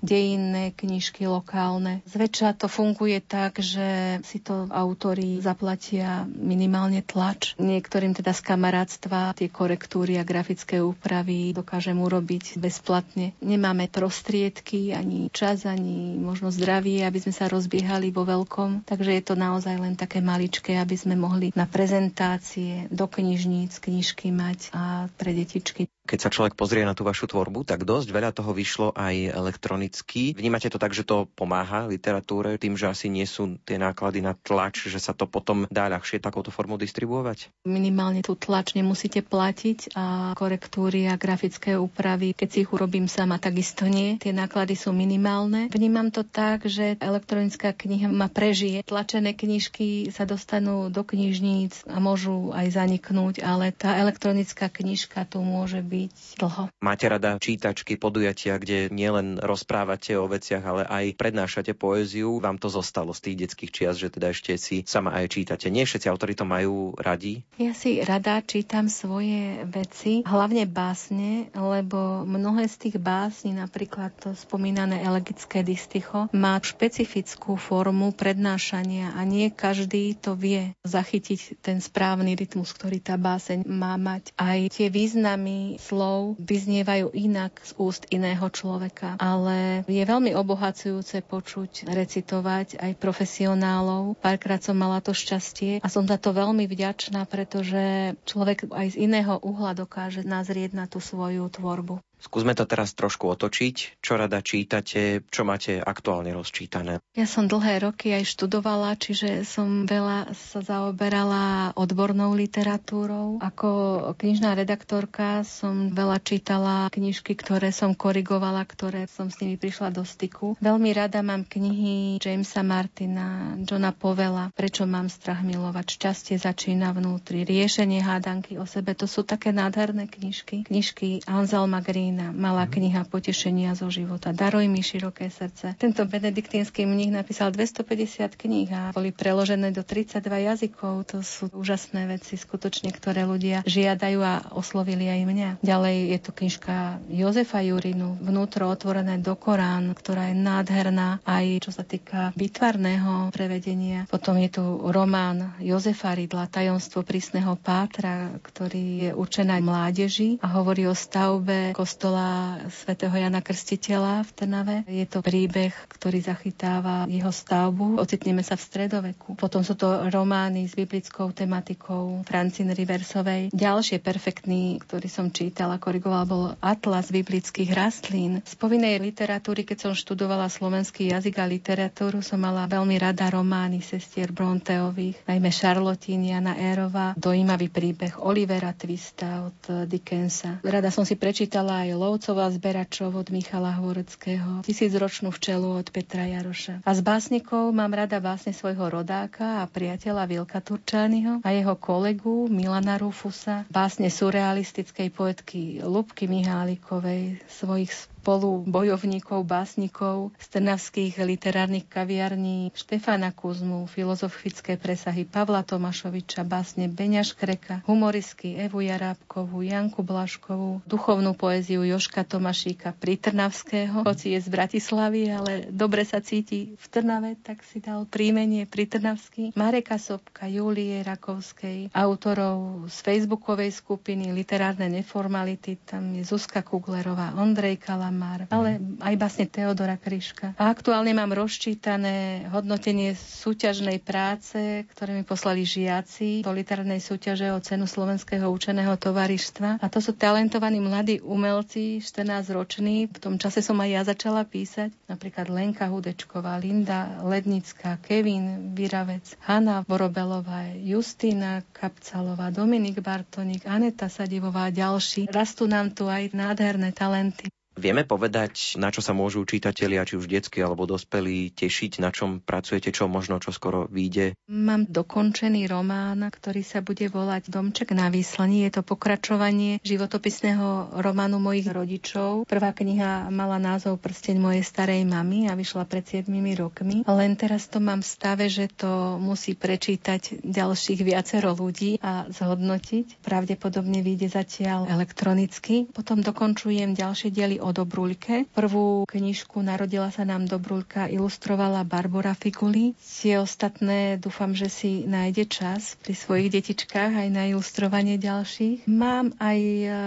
dejinné 0.00 0.72
knižky 0.72 1.28
lokálne. 1.28 2.00
Zväčša 2.08 2.56
to 2.56 2.66
funguje 2.72 3.20
tak, 3.20 3.60
že 3.60 4.18
si 4.24 4.40
to 4.40 4.66
autori 4.72 5.38
zaplatia 5.44 6.24
minimálne 6.24 7.04
tlač. 7.04 7.52
Niektorým 7.60 8.16
teda 8.16 8.32
z 8.32 8.40
kamarátstva 8.40 9.36
tie 9.36 9.52
korektúry 9.52 10.16
a 10.16 10.24
grafické 10.24 10.61
technické 10.62 10.78
úpravy 10.78 11.50
dokážem 11.50 11.98
urobiť 11.98 12.54
bezplatne. 12.62 13.34
Nemáme 13.42 13.90
prostriedky, 13.90 14.94
ani 14.94 15.26
čas, 15.34 15.66
ani 15.66 16.14
možno 16.14 16.54
zdravie, 16.54 17.02
aby 17.02 17.18
sme 17.18 17.34
sa 17.34 17.50
rozbiehali 17.50 18.14
vo 18.14 18.22
veľkom. 18.22 18.86
Takže 18.86 19.10
je 19.10 19.22
to 19.26 19.34
naozaj 19.34 19.74
len 19.74 19.98
také 19.98 20.22
maličké, 20.22 20.78
aby 20.78 20.94
sme 20.94 21.18
mohli 21.18 21.50
na 21.58 21.66
prezentácie 21.66 22.86
do 22.94 23.10
knižníc 23.10 23.82
knižky 23.82 24.30
mať 24.30 24.70
a 24.70 25.10
pre 25.18 25.34
detičky. 25.34 25.90
Keď 26.02 26.18
sa 26.18 26.34
človek 26.34 26.58
pozrie 26.58 26.82
na 26.82 26.98
tú 26.98 27.06
vašu 27.06 27.30
tvorbu, 27.30 27.62
tak 27.62 27.86
dosť 27.86 28.10
veľa 28.10 28.34
toho 28.34 28.50
vyšlo 28.50 28.90
aj 28.90 29.38
elektronicky. 29.38 30.34
Vnímate 30.34 30.66
to 30.66 30.82
tak, 30.82 30.90
že 30.90 31.06
to 31.06 31.30
pomáha 31.38 31.86
literatúre 31.86 32.58
tým, 32.58 32.74
že 32.74 32.90
asi 32.90 33.06
nie 33.06 33.22
sú 33.22 33.54
tie 33.62 33.78
náklady 33.78 34.18
na 34.18 34.34
tlač, 34.34 34.90
že 34.90 34.98
sa 34.98 35.14
to 35.14 35.30
potom 35.30 35.70
dá 35.70 35.86
ľahšie 35.86 36.18
takouto 36.18 36.50
formou 36.50 36.74
distribuovať? 36.74 37.54
Minimálne 37.62 38.26
tú 38.26 38.34
tlač 38.34 38.74
nemusíte 38.74 39.22
platiť 39.22 39.94
a 39.94 40.34
korektúry 40.34 41.06
a 41.06 41.14
grafické 41.14 41.78
úpravy, 41.78 42.34
keď 42.34 42.48
si 42.50 42.58
ich 42.66 42.70
urobím 42.74 43.06
sama, 43.06 43.38
takisto 43.38 43.86
nie. 43.86 44.18
Tie 44.18 44.34
náklady 44.34 44.74
sú 44.74 44.90
minimálne. 44.90 45.70
Vnímam 45.70 46.10
to 46.10 46.26
tak, 46.26 46.66
že 46.66 46.98
elektronická 46.98 47.70
kniha 47.70 48.10
ma 48.10 48.26
prežije. 48.26 48.82
Tlačené 48.82 49.38
knižky 49.38 50.10
sa 50.10 50.26
dostanú 50.26 50.90
do 50.90 51.06
knižníc 51.06 51.86
a 51.86 52.02
môžu 52.02 52.50
aj 52.50 52.74
zaniknúť, 52.74 53.38
ale 53.46 53.70
tá 53.70 54.02
elektronická 54.02 54.66
knižka 54.66 55.30
tu 55.30 55.38
môže 55.46 55.78
byť 55.92 56.40
dlho. 56.40 56.72
Máte 56.80 57.04
rada 57.12 57.36
čítačky, 57.36 58.00
podujatia, 58.00 58.56
kde 58.56 58.88
nielen 58.88 59.36
rozprávate 59.36 60.16
o 60.16 60.24
veciach, 60.24 60.64
ale 60.64 60.82
aj 60.88 61.12
prednášate 61.20 61.76
poéziu. 61.76 62.40
Vám 62.40 62.56
to 62.56 62.72
zostalo 62.72 63.12
z 63.12 63.20
tých 63.28 63.36
detských 63.44 63.70
čias, 63.70 64.00
že 64.00 64.08
teda 64.08 64.32
ešte 64.32 64.56
si 64.56 64.80
sama 64.88 65.12
aj 65.12 65.36
čítate. 65.36 65.68
Nie 65.68 65.84
všetci 65.84 66.08
autori 66.08 66.32
to 66.32 66.48
majú 66.48 66.96
radi? 66.96 67.44
Ja 67.60 67.76
si 67.76 68.00
rada 68.00 68.40
čítam 68.40 68.88
svoje 68.88 69.68
veci, 69.68 70.24
hlavne 70.24 70.64
básne, 70.64 71.52
lebo 71.52 72.24
mnohé 72.24 72.70
z 72.70 72.88
tých 72.88 72.96
básní, 72.96 73.52
napríklad 73.52 74.16
to 74.16 74.32
spomínané 74.32 75.04
elegické 75.04 75.60
dysticho, 75.60 76.32
má 76.32 76.56
špecifickú 76.62 77.60
formu 77.60 78.14
prednášania 78.14 79.12
a 79.18 79.20
nie 79.26 79.50
každý 79.52 80.14
to 80.16 80.38
vie 80.38 80.72
zachytiť 80.86 81.60
ten 81.60 81.82
správny 81.82 82.38
rytmus, 82.38 82.70
ktorý 82.72 83.02
tá 83.02 83.18
báseň 83.18 83.66
má 83.66 83.98
mať. 83.98 84.30
Aj 84.38 84.58
tie 84.70 84.88
významy 84.88 85.81
slov 85.82 86.38
vyznievajú 86.38 87.10
inak 87.10 87.58
z 87.66 87.74
úst 87.82 88.06
iného 88.14 88.46
človeka. 88.46 89.18
Ale 89.18 89.82
je 89.90 90.04
veľmi 90.06 90.30
obohacujúce 90.38 91.26
počuť, 91.26 91.90
recitovať 91.90 92.78
aj 92.78 92.92
profesionálov. 93.02 94.14
Párkrát 94.22 94.62
som 94.62 94.78
mala 94.78 95.02
to 95.02 95.10
šťastie 95.10 95.82
a 95.82 95.88
som 95.90 96.06
za 96.06 96.22
to 96.22 96.30
veľmi 96.30 96.70
vďačná, 96.70 97.26
pretože 97.26 98.14
človek 98.22 98.70
aj 98.70 98.94
z 98.94 99.10
iného 99.10 99.42
uhla 99.42 99.74
dokáže 99.74 100.22
nazrieť 100.22 100.78
na 100.78 100.86
tú 100.86 101.02
svoju 101.02 101.50
tvorbu. 101.50 101.98
Skúsme 102.22 102.54
to 102.54 102.70
teraz 102.70 102.94
trošku 102.94 103.26
otočiť. 103.34 103.98
Čo 103.98 104.14
rada 104.14 104.38
čítate, 104.38 105.26
čo 105.26 105.42
máte 105.42 105.82
aktuálne 105.82 106.30
rozčítané? 106.30 107.02
Ja 107.18 107.26
som 107.26 107.50
dlhé 107.50 107.82
roky 107.82 108.14
aj 108.14 108.30
študovala, 108.30 108.94
čiže 108.94 109.42
som 109.42 109.90
veľa 109.90 110.30
sa 110.30 110.62
zaoberala 110.62 111.74
odbornou 111.74 112.38
literatúrou. 112.38 113.42
Ako 113.42 113.70
knižná 114.14 114.54
redaktorka 114.54 115.42
som 115.42 115.90
veľa 115.90 116.22
čítala 116.22 116.86
knižky, 116.94 117.34
ktoré 117.34 117.74
som 117.74 117.98
korigovala, 117.98 118.62
ktoré 118.70 119.10
som 119.10 119.26
s 119.26 119.42
nimi 119.42 119.58
prišla 119.58 119.90
do 119.90 120.06
styku. 120.06 120.54
Veľmi 120.62 120.94
rada 120.94 121.26
mám 121.26 121.42
knihy 121.42 122.22
Jamesa 122.22 122.62
Martina, 122.62 123.58
Johna 123.66 123.90
Povela, 123.90 124.54
Prečo 124.54 124.86
mám 124.86 125.10
strach 125.10 125.42
milovať, 125.42 125.98
Šťastie 125.98 126.36
začína 126.38 126.94
vnútri, 126.94 127.42
Riešenie 127.42 127.98
hádanky 127.98 128.62
o 128.62 128.64
sebe. 128.68 128.94
To 128.94 129.10
sú 129.10 129.26
také 129.26 129.50
nádherné 129.50 130.06
knižky. 130.06 130.70
Knižky 130.70 131.26
Anselma 131.26 131.82
Green 131.82 132.11
Martina, 132.12 132.28
malá 132.36 132.68
mhm. 132.68 132.72
kniha 132.76 133.02
potešenia 133.08 133.72
zo 133.72 133.88
života. 133.88 134.36
Daruj 134.36 134.68
mi 134.68 134.84
široké 134.84 135.32
srdce. 135.32 135.72
Tento 135.80 136.04
benediktínsky 136.04 136.84
mních 136.84 137.12
napísal 137.12 137.48
250 137.48 138.36
kníh 138.36 138.68
a 138.68 138.92
boli 138.92 139.16
preložené 139.16 139.72
do 139.72 139.80
32 139.80 140.20
jazykov. 140.20 141.08
To 141.08 141.24
sú 141.24 141.48
úžasné 141.56 142.04
veci, 142.04 142.36
skutočne, 142.36 142.92
ktoré 142.92 143.24
ľudia 143.24 143.64
žiadajú 143.64 144.20
a 144.20 144.52
oslovili 144.52 145.08
aj 145.08 145.20
mňa. 145.24 145.50
Ďalej 145.64 145.96
je 146.12 146.18
to 146.20 146.30
knižka 146.36 147.00
Jozefa 147.08 147.64
Jurinu, 147.64 148.20
vnútro 148.20 148.68
otvorené 148.68 149.16
do 149.16 149.32
Korán, 149.32 149.96
ktorá 149.96 150.28
je 150.28 150.36
nádherná 150.36 151.24
aj 151.24 151.64
čo 151.64 151.70
sa 151.72 151.84
týka 151.86 152.36
výtvarného 152.36 153.32
prevedenia. 153.32 154.04
Potom 154.12 154.36
je 154.36 154.52
tu 154.52 154.64
román 154.92 155.56
Jozefa 155.64 156.12
Ridla, 156.12 156.52
Tajomstvo 156.52 157.00
prísneho 157.06 157.56
pátra, 157.56 158.36
ktorý 158.44 159.08
je 159.08 159.10
určený 159.16 159.64
mládeži 159.64 160.36
a 160.44 160.60
hovorí 160.60 160.84
o 160.84 160.92
stavbe 160.92 161.72
kostola 161.72 162.01
kostola 162.02 162.58
svätého 162.82 163.14
Jana 163.14 163.38
Krstiteľa 163.38 164.26
v 164.26 164.30
Trnave. 164.34 164.76
Je 164.90 165.06
to 165.06 165.22
príbeh, 165.22 165.70
ktorý 165.86 166.18
zachytáva 166.18 167.06
jeho 167.06 167.30
stavbu. 167.30 168.02
Ocitneme 168.02 168.42
sa 168.42 168.58
v 168.58 168.66
stredoveku. 168.66 169.38
Potom 169.38 169.62
sú 169.62 169.78
to 169.78 170.10
romány 170.10 170.66
s 170.66 170.74
biblickou 170.74 171.30
tematikou 171.30 172.26
Francine 172.26 172.74
Riversovej. 172.74 173.54
Ďalšie 173.54 174.02
perfektný, 174.02 174.82
ktorý 174.82 175.06
som 175.06 175.30
čítala, 175.30 175.78
korigoval, 175.78 176.26
bol 176.26 176.44
Atlas 176.58 177.06
biblických 177.14 177.70
rastlín. 177.70 178.42
Z 178.42 178.58
povinnej 178.58 178.98
literatúry, 178.98 179.62
keď 179.62 179.86
som 179.86 179.92
študovala 179.94 180.50
slovenský 180.50 181.14
jazyk 181.14 181.38
a 181.38 181.46
literatúru, 181.46 182.18
som 182.18 182.42
mala 182.42 182.66
veľmi 182.66 182.98
rada 182.98 183.30
romány 183.30 183.78
sestier 183.78 184.34
Bronteových, 184.34 185.22
najmä 185.30 185.54
Charlotín 185.54 186.26
Jana 186.26 186.58
Érova, 186.58 187.14
dojímavý 187.14 187.70
príbeh 187.70 188.18
Olivera 188.18 188.74
Twista 188.74 189.46
od 189.46 189.86
Dickensa. 189.86 190.58
Rada 190.66 190.90
som 190.90 191.06
si 191.06 191.14
prečítala 191.14 191.86
aj 191.86 191.91
Lovcová 191.92 192.48
zberačov 192.52 193.12
od 193.12 193.28
Michala 193.32 193.76
Hvoreckého, 193.76 194.60
Tisícročnú 194.66 195.32
včelu 195.32 195.80
od 195.80 195.88
Petra 195.88 196.28
Jaroša. 196.28 196.84
A 196.84 196.90
z 196.92 197.00
básnikov 197.00 197.72
mám 197.72 197.92
rada 197.96 198.20
básne 198.20 198.52
svojho 198.52 198.88
rodáka 198.92 199.60
a 199.60 199.68
priateľa 199.70 200.28
Vilka 200.28 200.60
Turčányho 200.60 201.40
a 201.40 201.48
jeho 201.52 201.74
kolegu 201.80 202.46
Milana 202.52 203.00
Rufusa, 203.00 203.64
básne 203.72 204.12
surrealistickej 204.12 205.08
poetky 205.12 205.80
Lubky 205.80 206.28
Mihálikovej, 206.28 207.40
svojich 207.48 208.11
spolu 208.22 208.62
bojovníkov, 208.70 209.42
básnikov 209.42 210.30
z 210.38 210.46
trnavských 210.54 211.18
literárnych 211.26 211.90
kaviarní 211.90 212.70
Štefana 212.70 213.34
Kuzmu, 213.34 213.90
filozofické 213.90 214.78
presahy 214.78 215.26
Pavla 215.26 215.66
Tomašoviča, 215.66 216.46
básne 216.46 216.86
Beňa 216.86 217.26
Škreka, 217.26 217.82
humoristky 217.82 218.54
Evu 218.54 218.86
Jarábkovú, 218.86 219.66
Janku 219.66 220.06
Blaškovú, 220.06 220.86
duchovnú 220.86 221.34
poéziu 221.34 221.82
Joška 221.82 222.22
Tomašíka 222.22 222.94
pri 222.94 223.18
Trnavského, 223.18 224.06
hoci 224.06 224.38
je 224.38 224.40
z 224.46 224.48
Bratislavy, 224.54 225.22
ale 225.26 225.52
dobre 225.74 226.06
sa 226.06 226.22
cíti 226.22 226.78
v 226.78 226.86
Trnave, 226.94 227.34
tak 227.42 227.66
si 227.66 227.82
dal 227.82 228.06
príjmenie 228.06 228.70
pri 228.70 228.86
Trnavský. 228.86 229.50
Mareka 229.58 229.98
Sobka, 229.98 230.46
Julie 230.46 231.02
Rakovskej, 231.02 231.90
autorov 231.90 232.86
z 232.86 232.96
facebookovej 233.02 233.74
skupiny 233.74 234.30
Literárne 234.30 234.86
neformality, 234.86 235.74
tam 235.82 236.14
je 236.14 236.22
Zuzka 236.22 236.62
Kuglerová, 236.62 237.34
Ondrej 237.34 237.82
Kalamár, 238.12 238.44
ale 238.52 238.76
aj 239.00 239.14
básne 239.16 239.48
Teodora 239.48 239.96
Kryška. 239.96 240.52
A 240.60 240.68
aktuálne 240.68 241.16
mám 241.16 241.32
rozčítané 241.32 242.44
hodnotenie 242.52 243.16
súťažnej 243.16 244.04
práce, 244.04 244.84
ktoré 244.92 245.16
mi 245.16 245.24
poslali 245.24 245.64
žiaci 245.64 246.44
do 246.44 246.52
literárnej 246.52 247.00
súťaže 247.00 247.48
o 247.48 247.58
cenu 247.64 247.88
Slovenského 247.88 248.52
učeného 248.52 248.92
tovarištva. 249.00 249.80
A 249.80 249.86
to 249.88 250.04
sú 250.04 250.12
talentovaní 250.12 250.76
mladí 250.76 251.24
umelci, 251.24 252.04
14 252.04 252.52
roční. 252.52 253.08
V 253.08 253.16
tom 253.16 253.40
čase 253.40 253.64
som 253.64 253.80
aj 253.80 253.88
ja 253.88 254.02
začala 254.04 254.44
písať. 254.44 254.92
Napríklad 255.08 255.48
Lenka 255.48 255.88
Hudečková, 255.88 256.60
Linda 256.60 257.16
Lednická, 257.24 257.96
Kevin 258.04 258.76
Viravec, 258.76 259.40
Hanna 259.48 259.88
Borobelová, 259.88 260.68
Justína 260.76 261.64
Kapcalová, 261.72 262.52
Dominik 262.52 263.00
Bartonik, 263.00 263.64
Aneta 263.64 264.12
Sadivová 264.12 264.68
a 264.68 264.74
ďalší. 264.74 265.32
Rastú 265.32 265.64
nám 265.64 265.96
tu 265.96 266.12
aj 266.12 266.36
nádherné 266.36 266.92
talenty. 266.92 267.48
Vieme 267.72 268.04
povedať, 268.04 268.76
na 268.76 268.92
čo 268.92 269.00
sa 269.00 269.16
môžu 269.16 269.48
čitatelia, 269.48 270.04
či 270.04 270.20
už 270.20 270.28
detskí 270.28 270.60
alebo 270.60 270.84
dospelí, 270.84 271.56
tešiť, 271.56 272.04
na 272.04 272.12
čom 272.12 272.44
pracujete, 272.44 272.92
čo 272.92 273.08
možno 273.08 273.40
čo 273.40 273.48
skoro 273.48 273.88
vyjde? 273.88 274.36
Mám 274.52 274.92
dokončený 274.92 275.64
román, 275.72 276.20
ktorý 276.20 276.60
sa 276.60 276.84
bude 276.84 277.08
volať 277.08 277.48
Domček 277.48 277.96
na 277.96 278.12
výslaní. 278.12 278.68
Je 278.68 278.76
to 278.76 278.82
pokračovanie 278.84 279.80
životopisného 279.80 281.00
románu 281.00 281.40
mojich 281.40 281.64
rodičov. 281.72 282.44
Prvá 282.44 282.76
kniha 282.76 283.32
mala 283.32 283.56
názov 283.56 283.96
Prsteň 284.04 284.36
mojej 284.36 284.64
starej 284.68 285.08
mamy 285.08 285.48
a 285.48 285.56
vyšla 285.56 285.88
pred 285.88 286.04
7 286.04 286.28
rokmi. 286.60 287.08
Len 287.08 287.32
teraz 287.40 287.72
to 287.72 287.80
mám 287.80 288.04
v 288.04 288.12
stave, 288.12 288.44
že 288.52 288.68
to 288.68 289.16
musí 289.16 289.56
prečítať 289.56 290.44
ďalších 290.44 291.00
viacero 291.00 291.56
ľudí 291.56 291.96
a 292.04 292.28
zhodnotiť. 292.28 293.24
Pravdepodobne 293.24 294.04
vyjde 294.04 294.28
zatiaľ 294.28 294.92
elektronicky. 294.92 295.88
Potom 295.88 296.20
dokončujem 296.20 296.92
ďalšie 296.92 297.32
diely 297.32 297.61
o 297.62 297.70
Dobruľke. 297.70 298.50
Prvú 298.50 299.06
knižku 299.06 299.62
Narodila 299.62 300.10
sa 300.10 300.26
nám 300.26 300.50
Dobruľka 300.50 301.06
ilustrovala 301.06 301.86
Barbara 301.86 302.34
Figuli. 302.34 302.98
Tie 302.98 303.38
ostatné 303.38 304.18
dúfam, 304.18 304.52
že 304.52 304.66
si 304.66 305.06
nájde 305.06 305.46
čas 305.46 305.94
pri 306.02 306.18
svojich 306.18 306.50
detičkách 306.50 307.22
aj 307.22 307.28
na 307.30 307.46
ilustrovanie 307.46 308.18
ďalších. 308.18 308.90
Mám 308.90 309.38
aj 309.38 309.58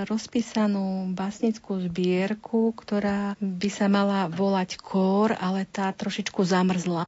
rozpísanú 0.05 1.15
básnickú 1.15 1.79
zbierku, 1.87 2.75
ktorá 2.75 3.39
by 3.39 3.69
sa 3.71 3.87
mala 3.87 4.27
volať 4.27 4.77
Kór, 4.77 5.31
ale 5.39 5.63
tá 5.63 5.89
trošičku 5.95 6.43
zamrzla. 6.43 7.07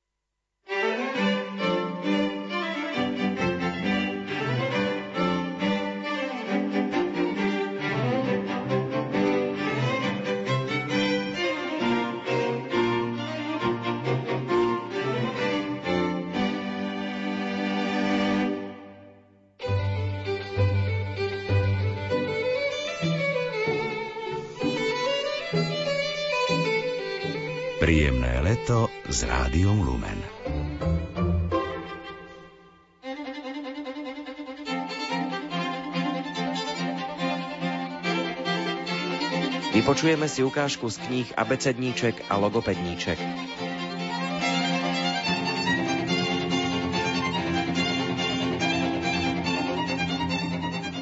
Leto 28.58 28.90
s 29.06 29.22
rádiom 29.22 29.86
Lumen. 29.86 30.18
Vypočujeme 39.78 40.26
si 40.26 40.42
ukážku 40.42 40.90
z 40.90 40.98
kníh 41.06 41.30
Abecedníček 41.38 42.26
a 42.34 42.42
Logopedníček. 42.42 43.22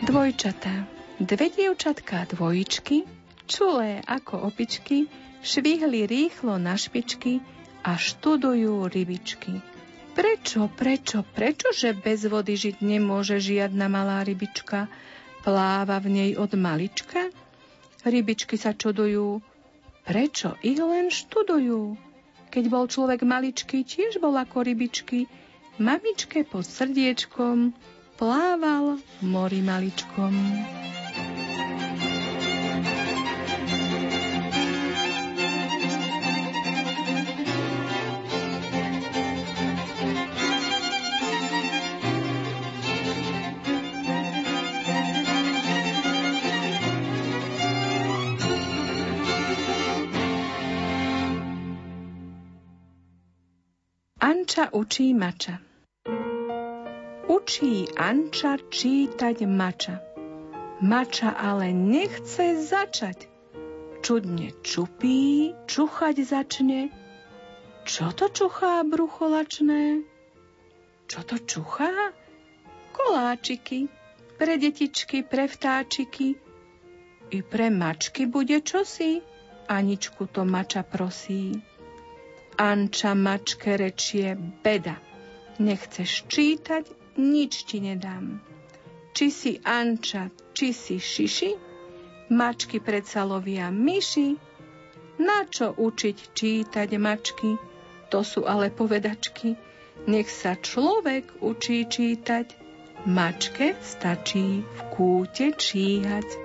Dvojčatá. 0.03 0.75
Dve 1.23 1.47
dievčatka 1.55 2.27
dvojičky, 2.35 3.07
čulé 3.47 4.03
ako 4.03 4.51
opičky, 4.51 5.07
švihli 5.45 6.09
rýchlo 6.09 6.57
na 6.57 6.73
špičky 6.73 7.37
a 7.85 7.93
študujú 7.93 8.89
rybičky. 8.89 9.61
Prečo, 10.17 10.65
prečo, 10.73 11.21
prečo, 11.21 11.69
že 11.69 11.93
bez 11.93 12.25
vody 12.25 12.57
žiť 12.57 12.81
nemôže 12.81 13.37
žiadna 13.37 13.85
malá 13.85 14.25
rybička? 14.25 14.89
Pláva 15.45 16.01
v 16.01 16.07
nej 16.09 16.31
od 16.33 16.57
malička? 16.57 17.29
Rybičky 18.01 18.57
sa 18.57 18.73
čudujú, 18.73 19.45
prečo 20.01 20.57
ich 20.65 20.81
len 20.81 21.13
študujú? 21.13 21.93
Keď 22.49 22.63
bol 22.71 22.89
človek 22.89 23.21
maličký, 23.21 23.85
tiež 23.85 24.17
bol 24.17 24.33
ako 24.33 24.65
rybičky. 24.65 25.29
Mamičke 25.77 26.47
pod 26.47 26.63
srdiečkom 26.63 27.75
plával 28.15 28.97
mori 29.19 29.59
maličkom. 29.59 30.33
Anča 54.45 54.69
učí 54.71 55.13
mača. 55.17 55.57
Učí 57.25 57.89
Anča 57.97 58.61
čítať 58.69 59.41
mača. 59.49 59.97
Mača 60.85 61.33
ale 61.33 61.73
nechce 61.73 62.53
začať. 62.61 63.25
Čudne 64.05 64.53
čupí, 64.61 65.49
čuchať 65.65 66.15
začne. 66.21 66.93
Čo 67.89 68.13
to 68.13 68.29
čuchá 68.29 68.85
brucholačné? 68.85 70.05
Čo 71.09 71.25
to 71.25 71.41
čuchá? 71.41 72.13
Koláčiky. 72.93 73.89
Pre 74.37 74.53
detičky, 74.61 75.25
pre 75.25 75.49
vtáčiky. 75.49 76.37
I 77.33 77.41
pre 77.41 77.73
mačky 77.73 78.29
bude 78.29 78.61
čosi. 78.61 79.25
Aničku 79.65 80.29
to 80.29 80.45
mača 80.45 80.85
prosí. 80.85 81.65
Anča 82.55 83.11
mačke 83.15 83.75
rečie 83.75 84.35
beda. 84.35 84.95
Nechceš 85.59 86.27
čítať, 86.31 86.87
nič 87.19 87.67
ti 87.67 87.83
nedám. 87.83 88.39
Či 89.15 89.25
si 89.31 89.51
Anča, 89.63 90.31
či 90.55 90.71
si 90.71 90.99
Šiši, 90.99 91.51
mačky 92.31 92.79
predsa 92.79 93.23
lovia 93.23 93.71
myši, 93.71 94.35
na 95.19 95.47
čo 95.47 95.71
učiť 95.71 96.17
čítať 96.35 96.89
mačky, 96.99 97.55
to 98.11 98.19
sú 98.23 98.43
ale 98.43 98.71
povedačky. 98.71 99.55
Nech 100.11 100.27
sa 100.27 100.59
človek 100.59 101.39
učí 101.39 101.87
čítať, 101.87 102.47
mačke 103.07 103.75
stačí 103.79 104.63
v 104.63 104.79
kúte 104.91 105.55
číhať. 105.55 106.44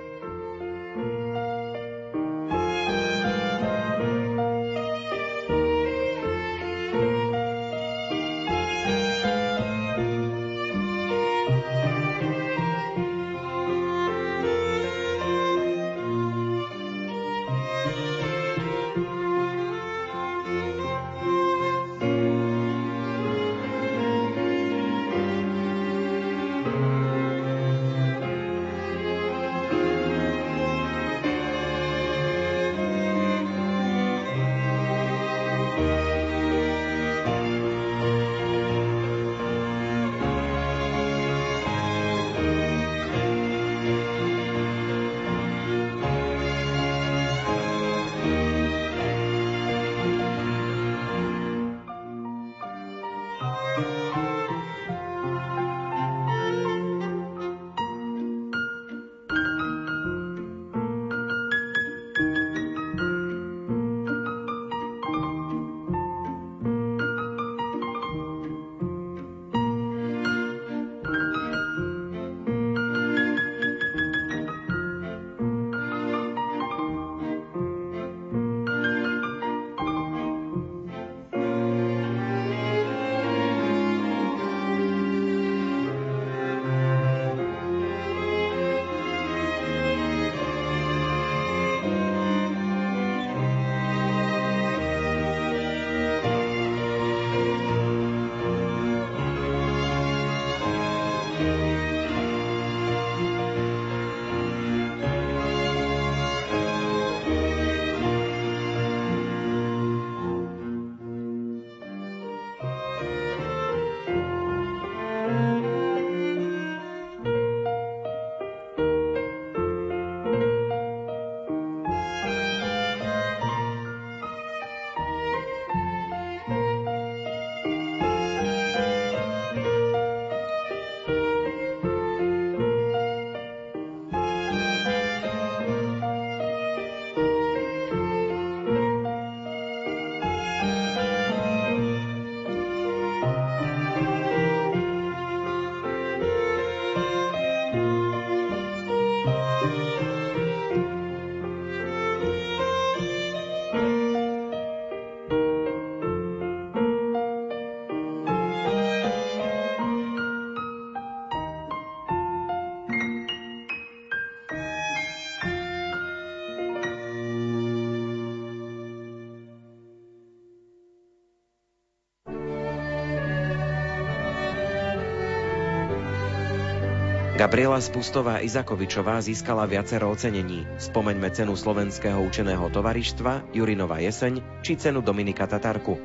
Gabriela 177.41 177.81
Spustová 177.81 178.37
Izakovičová 178.45 179.17
získala 179.17 179.65
viacero 179.65 180.13
ocenení. 180.13 180.61
Spomeňme 180.77 181.25
cenu 181.33 181.57
Slovenského 181.57 182.21
učeného 182.21 182.69
tovarištva, 182.69 183.49
Jurinova 183.49 183.97
jeseň 183.97 184.61
či 184.61 184.77
cenu 184.77 185.01
Dominika 185.01 185.49
Tatarku. 185.49 185.97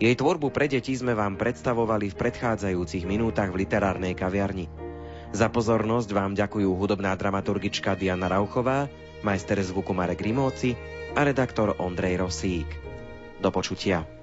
Jej 0.00 0.16
tvorbu 0.16 0.48
pre 0.48 0.72
deti 0.72 0.96
sme 0.96 1.12
vám 1.12 1.36
predstavovali 1.36 2.08
v 2.08 2.16
predchádzajúcich 2.16 3.04
minútach 3.04 3.52
v 3.52 3.68
literárnej 3.68 4.16
kaviarni. 4.16 4.72
Za 5.36 5.52
pozornosť 5.52 6.08
vám 6.08 6.32
ďakujú 6.32 6.72
hudobná 6.72 7.12
dramaturgička 7.20 7.92
Diana 7.92 8.32
Rauchová, 8.32 8.88
majster 9.20 9.60
zvuku 9.60 9.92
Marek 9.92 10.24
Rimóci 10.24 10.72
a 11.12 11.20
redaktor 11.20 11.76
Ondrej 11.84 12.16
Rosík. 12.24 12.68
Do 13.44 13.52
počutia. 13.52 14.21